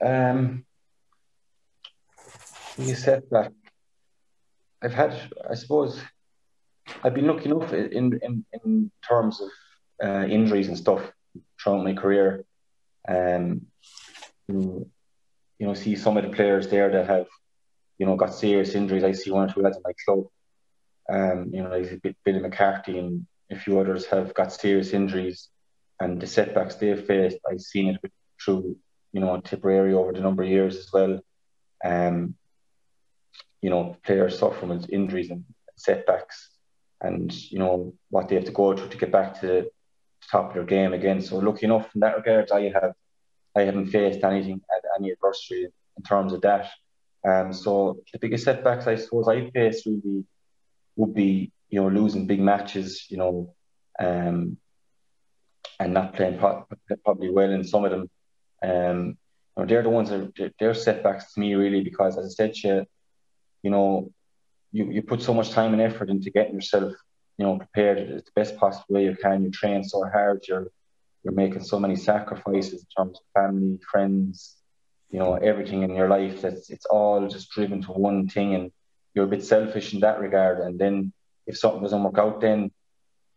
[0.00, 0.64] Um
[2.78, 3.52] you setback
[4.82, 5.14] i've had
[5.50, 6.00] i suppose
[7.02, 9.48] i've been lucky enough in in, in terms of
[10.02, 11.02] uh, injuries and stuff
[11.60, 12.44] throughout my career.
[13.08, 13.66] Um,
[14.48, 14.86] you
[15.60, 17.26] know, see some of the players there that have,
[17.98, 19.04] you know, got serious injuries.
[19.04, 20.26] I see one or two lads in my club.
[21.10, 25.48] Um, you know, Billy McCarthy and a few others have got serious injuries,
[26.00, 28.12] and the setbacks they've faced, I've seen it
[28.44, 28.76] through,
[29.12, 31.20] you know, Tipperary over the number of years as well.
[31.84, 32.34] um,
[33.62, 35.44] you know, players suffer from injuries and
[35.76, 36.50] setbacks,
[37.00, 39.70] and you know what they have to go through to get back to the
[40.30, 41.20] top of their game again.
[41.20, 42.94] So, lucky enough in that regard, I have
[43.56, 44.60] I haven't faced anything
[44.98, 46.70] any adversity in terms of that.
[47.26, 50.24] Um, so the biggest setbacks I suppose I faced really
[50.96, 53.54] would be you know losing big matches, you know,
[53.98, 54.56] um,
[55.80, 58.10] and not playing probably well in some of them.
[58.62, 59.18] Um,
[59.66, 62.86] they're the ones that they're setbacks to me really because as I said, you,
[63.62, 64.10] you know,
[64.72, 66.92] you, you put so much time and effort into getting yourself,
[67.36, 69.44] you know, prepared the best possible way you can.
[69.44, 70.70] You train so hard, you're
[71.24, 74.56] you're making so many sacrifices in terms of family, friends,
[75.10, 76.42] you know, everything in your life.
[76.42, 78.70] That's it's all just driven to one thing, and
[79.14, 80.60] you're a bit selfish in that regard.
[80.60, 81.12] And then
[81.46, 82.70] if something doesn't work out, then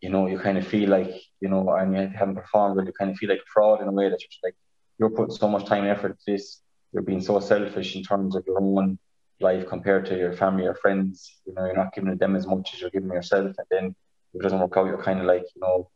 [0.00, 2.92] you know you kind of feel like you know, and you haven't performed, but you
[2.92, 4.56] kind of feel like a fraud in a way that you're like
[4.98, 6.60] you're putting so much time and effort into this.
[6.92, 8.98] You're being so selfish in terms of your own
[9.42, 11.40] life compared to your family or friends.
[11.46, 13.94] You know, you're not giving them as much as you're giving yourself, and then
[14.32, 15.90] if it doesn't work out, you're kind of like you know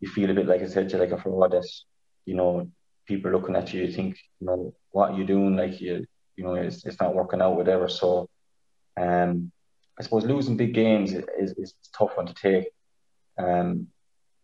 [0.00, 1.68] you feel a bit like I said, you're like a fraud that,
[2.24, 2.70] you know,
[3.06, 5.56] people looking at you, you think, you know, what are you doing?
[5.56, 7.88] Like you, you know, it's, it's not working out, whatever.
[7.88, 8.28] So,
[8.96, 9.50] um,
[9.98, 12.68] I suppose losing big games is, is, tough one to take.
[13.38, 13.88] Um,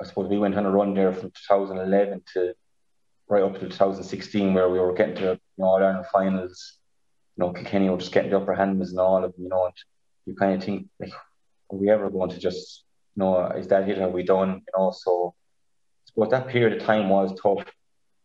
[0.00, 2.54] I suppose we went on a run there from 2011 to
[3.28, 6.78] right up to 2016 where we were getting to you know, All Ireland finals.
[7.36, 9.74] You know, Kilkenny were just getting the upper hand and all of you know, and
[10.26, 11.12] you kind of think, like,
[11.70, 12.84] are we ever going to just,
[13.16, 14.00] you know, is that it?
[14.00, 14.50] Are we done?
[14.54, 15.34] You know, so
[16.16, 17.64] but that period of time was tough.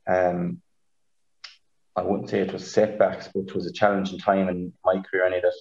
[0.08, 0.62] Um,
[1.96, 5.26] I wouldn't say it was setbacks, but it was a challenging time in my career.
[5.26, 5.54] And that,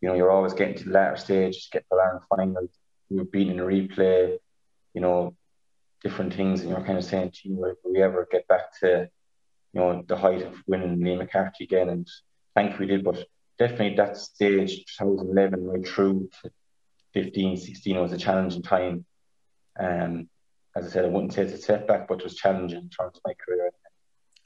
[0.00, 2.68] you know, you're always getting to the latter stage, get the Ireland final,
[3.08, 4.38] you're beating a replay,
[4.94, 5.34] you know,
[6.02, 9.08] different things, and you're kind of saying, you, will we ever get back to,
[9.72, 11.88] you know, the height of winning Liam McCarthy again?
[11.88, 12.08] And
[12.54, 13.24] thankfully did, but
[13.58, 16.50] definitely that stage, 2011 right through to
[17.14, 19.04] 15, 16 was a challenging time.
[19.78, 20.28] Um,
[20.74, 23.16] as I said, I wouldn't say it's a setback, but it was challenging in terms
[23.16, 23.70] of my career.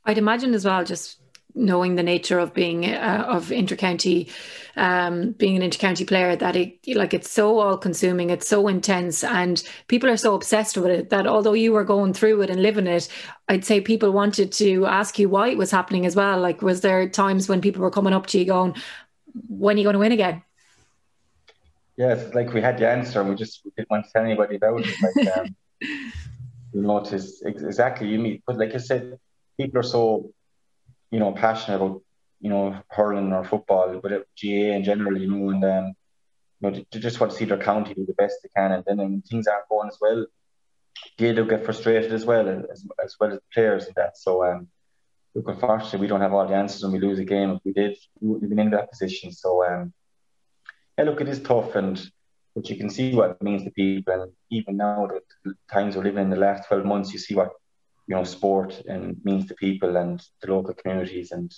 [0.05, 1.21] I'd imagine as well, just
[1.57, 4.31] knowing the nature of being uh, of intercounty,
[4.77, 9.25] um, being an intercounty player, that it like it's so all consuming, it's so intense,
[9.25, 12.63] and people are so obsessed with it that although you were going through it and
[12.63, 13.09] living it,
[13.49, 16.39] I'd say people wanted to ask you why it was happening as well.
[16.39, 18.77] Like, was there times when people were coming up to you going,
[19.49, 20.43] "When are you going to win again?"
[21.97, 24.57] Yes, like we had the answer, and we just we didn't want to tell anybody
[24.57, 24.95] about it.
[25.03, 25.57] Like, um,
[26.77, 29.19] you notice exactly you meet but like I said
[29.59, 30.31] people are so
[31.17, 32.03] you know passionate about
[32.41, 32.65] you know
[32.97, 35.87] hurling or football but GAA in general you know and um,
[36.61, 38.85] you know they just want to see their county do the best they can and
[38.87, 40.27] then when things aren't going as well
[41.19, 44.45] they do get frustrated as well as, as well as the players and that so
[44.45, 44.69] um
[45.35, 47.73] look unfortunately we don't have all the answers when we lose a game if we
[47.73, 49.93] did we wouldn't have been in that position so um
[50.99, 52.11] yeah look it is tough and
[52.57, 54.23] but you can see what it means to people.
[54.23, 55.09] And even now,
[55.45, 57.51] the times we're living in the last 12 months, you see what,
[58.07, 61.33] you know, sport and means to people and the local communities.
[61.33, 61.53] And,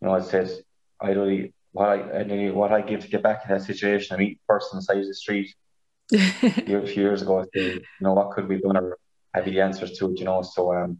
[0.00, 0.50] you know, I said,
[1.00, 4.18] I really, what I, I what I give to get back in that situation, I
[4.18, 5.54] meet a person side of the street
[6.12, 8.98] a few years ago, I say, you know, what could we done or
[9.34, 10.42] have the answers to it, you know?
[10.42, 10.98] So, um,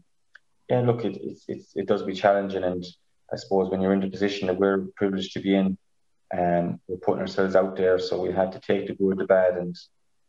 [0.69, 2.63] yeah, look, it, it's, it's, it does be challenging.
[2.63, 2.83] And
[3.31, 5.77] I suppose when you're in the position that we're privileged to be in,
[6.35, 9.57] um, we're putting ourselves out there, so we have to take the good, the bad,
[9.57, 9.75] and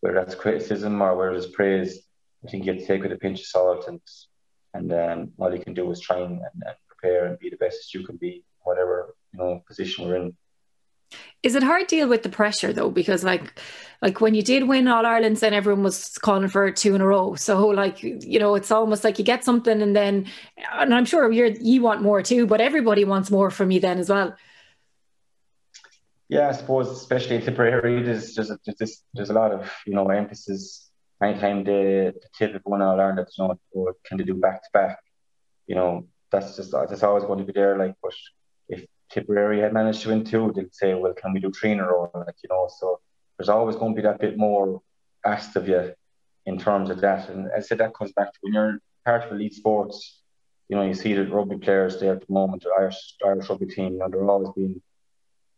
[0.00, 2.00] whether that's criticism or whether it's praise,
[2.46, 4.00] I think you have to take with a pinch of salt, and
[4.76, 7.56] and um, all you can do is try and, and, and prepare and be the
[7.56, 10.36] best as you can be, whatever you know position we're in.
[11.42, 12.90] Is it hard to deal with the pressure though?
[12.90, 13.60] Because like,
[14.02, 17.06] like when you did win All Ireland, then everyone was calling for two in a
[17.06, 17.36] row.
[17.36, 20.26] So like, you know, it's almost like you get something and then,
[20.72, 23.98] and I'm sure you're you want more too, but everybody wants more from you then
[23.98, 24.34] as well.
[26.28, 29.94] Yeah, I suppose especially in Tipperary, there's there's a, there's, there's a lot of you
[29.94, 30.85] know emphasis.
[31.22, 34.68] Anytime the, the of one All Ireland, that's not or can they do back to
[34.72, 34.98] back?
[35.66, 37.78] You know, that's just that's always going to be there.
[37.78, 38.12] Like, but
[38.68, 41.80] if Tipperary had managed to win two, they'd say, well, can we do three in
[41.80, 42.10] a row?
[42.14, 43.00] Like, you know, so
[43.36, 44.82] there's always going to be that bit more
[45.24, 45.94] asked of you
[46.44, 47.30] in terms of that.
[47.30, 50.20] And I said that comes back to when you're part of elite sports.
[50.68, 53.66] You know, you see the rugby players there at the moment, the Irish Irish rugby
[53.66, 53.94] team.
[53.94, 54.82] You know, they're always being,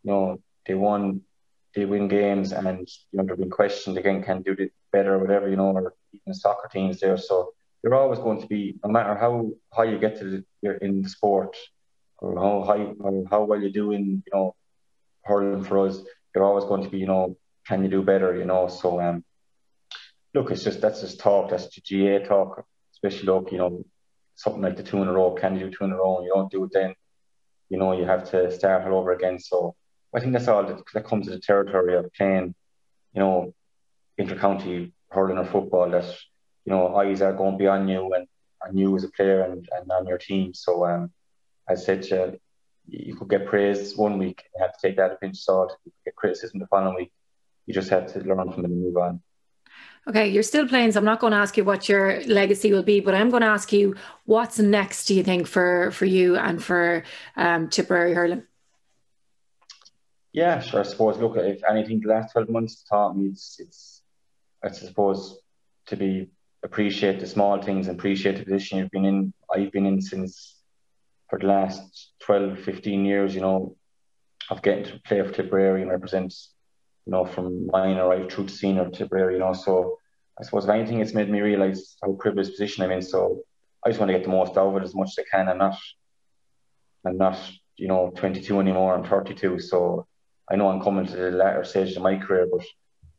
[0.04, 1.22] you know, they won,
[1.74, 5.18] they win games, and you know they're being questioned again, can do it better or
[5.18, 7.16] whatever, you know, or even soccer teams there.
[7.16, 10.74] So you're always going to be, no matter how high you get to the, you're
[10.74, 11.57] in the sport,
[12.18, 14.55] or how high or how well you do in, you know,
[15.24, 16.01] hurling for us,
[16.34, 17.36] you're always going to be, you know,
[17.66, 18.68] can you do better, you know?
[18.68, 19.24] So um,
[20.34, 23.84] look, it's just that's just talk, that's the GAA talk, especially look, you know,
[24.34, 26.32] something like the two in a row, can you do two in a row, you
[26.34, 26.95] don't do it then
[27.68, 29.39] you know, you have to start all over again.
[29.39, 29.74] So
[30.14, 32.55] I think that's all that, that comes to the territory of playing,
[33.12, 33.55] you know,
[34.18, 36.04] intercounty hurling or football that,
[36.64, 38.26] you know, eyes are going to be on you and
[38.66, 40.52] on you as a player and, and on your team.
[40.54, 41.10] So um,
[41.68, 42.36] as I said, uh,
[42.88, 45.76] you could get praise one week, you have to take that a pinch of salt.
[45.84, 47.12] You could get criticism the following week.
[47.66, 49.20] You just have to learn from it and move on.
[50.06, 52.82] Okay, you're still playing, so I'm not going to ask you what your legacy will
[52.82, 53.94] be, but I'm going to ask you
[54.24, 55.04] what's next.
[55.04, 57.02] Do you think for for you and for
[57.36, 58.44] um, Tipperary hurling?
[60.32, 60.80] Yeah, sure.
[60.80, 61.18] I suppose.
[61.18, 63.97] Look, if anything, the last twelve months taught me it's it's
[64.62, 65.38] I suppose
[65.86, 66.30] to be
[66.64, 69.32] appreciate the small things and appreciate the position you've been in.
[69.54, 70.56] I've been in since
[71.30, 73.34] for the last 12, 15 years.
[73.34, 73.76] You know,
[74.50, 76.34] of getting to play for Tipperary and represent
[77.09, 79.54] you know, from minor right through to senior Tipperary, you know.
[79.54, 79.98] So
[80.38, 83.00] I suppose if anything, it's made me realise how privileged position I'm in.
[83.00, 83.40] So
[83.82, 85.48] I just want to get the most out of it as much as I can.
[85.48, 85.78] I'm not,
[87.06, 87.38] I'm not,
[87.78, 88.94] you know, 22 anymore.
[88.94, 89.59] I'm 32.
[89.59, 90.06] So
[90.50, 92.62] I know I'm coming to the latter stage of my career, but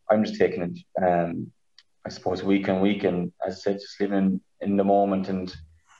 [0.10, 1.52] I'm just taking it, um,
[2.06, 3.04] I suppose, week on week.
[3.04, 5.54] And as I said, just living in the moment and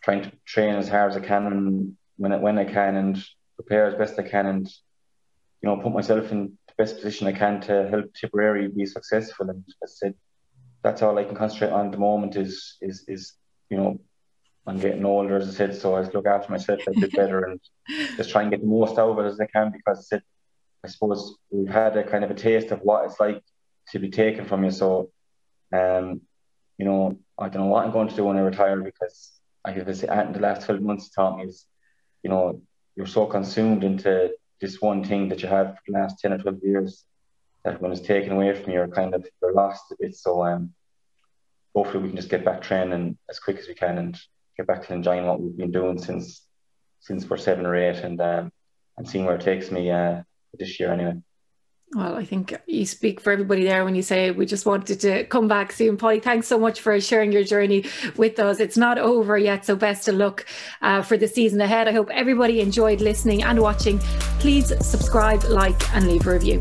[0.04, 3.24] trying to train as hard as I can and when, when I can and
[3.56, 4.68] prepare as best I can and,
[5.62, 9.50] you know, put myself in the best position I can to help Tipperary be successful.
[9.50, 10.16] And as I said,
[10.84, 13.34] that's all I can concentrate on at the moment is is is
[13.70, 14.00] you know
[14.68, 17.60] I'm getting older as I said, so I look after myself a bit better and
[18.18, 20.22] just try and get the most out of it as I can because I said
[20.84, 23.42] I suppose we've had a kind of a taste of what it's like
[23.92, 24.72] to be taken from you.
[24.72, 25.12] So
[25.72, 26.22] um,
[26.78, 29.32] you know, I don't know what I'm going to do when I retire because
[29.66, 31.66] I have in the last twelve months taught me is,
[32.24, 32.62] you know,
[32.96, 34.32] you're so consumed into
[34.62, 37.06] this one thing that you have for the last 10 or 12 years
[37.64, 40.16] that when it's taken away from you, you're kind of you're lost a bit.
[40.16, 40.74] So um,
[41.76, 44.20] hopefully we can just get back training as quick as we can and
[44.58, 46.46] get back to enjoying what we've been doing since
[47.02, 48.52] since we're seven or eight and um,
[48.98, 50.22] and seeing where it takes me uh,
[50.58, 51.22] this year anyway.
[51.96, 55.24] Well, I think you speak for everybody there when you say we just wanted to
[55.24, 55.98] come back soon.
[55.98, 57.86] Polly, thanks so much for sharing your journey
[58.16, 58.60] with us.
[58.60, 60.46] It's not over yet, so best of luck
[60.84, 61.88] uh, for the season ahead.
[61.88, 63.98] I hope everybody enjoyed listening and watching.
[64.40, 66.60] Please subscribe, like, and leave a review.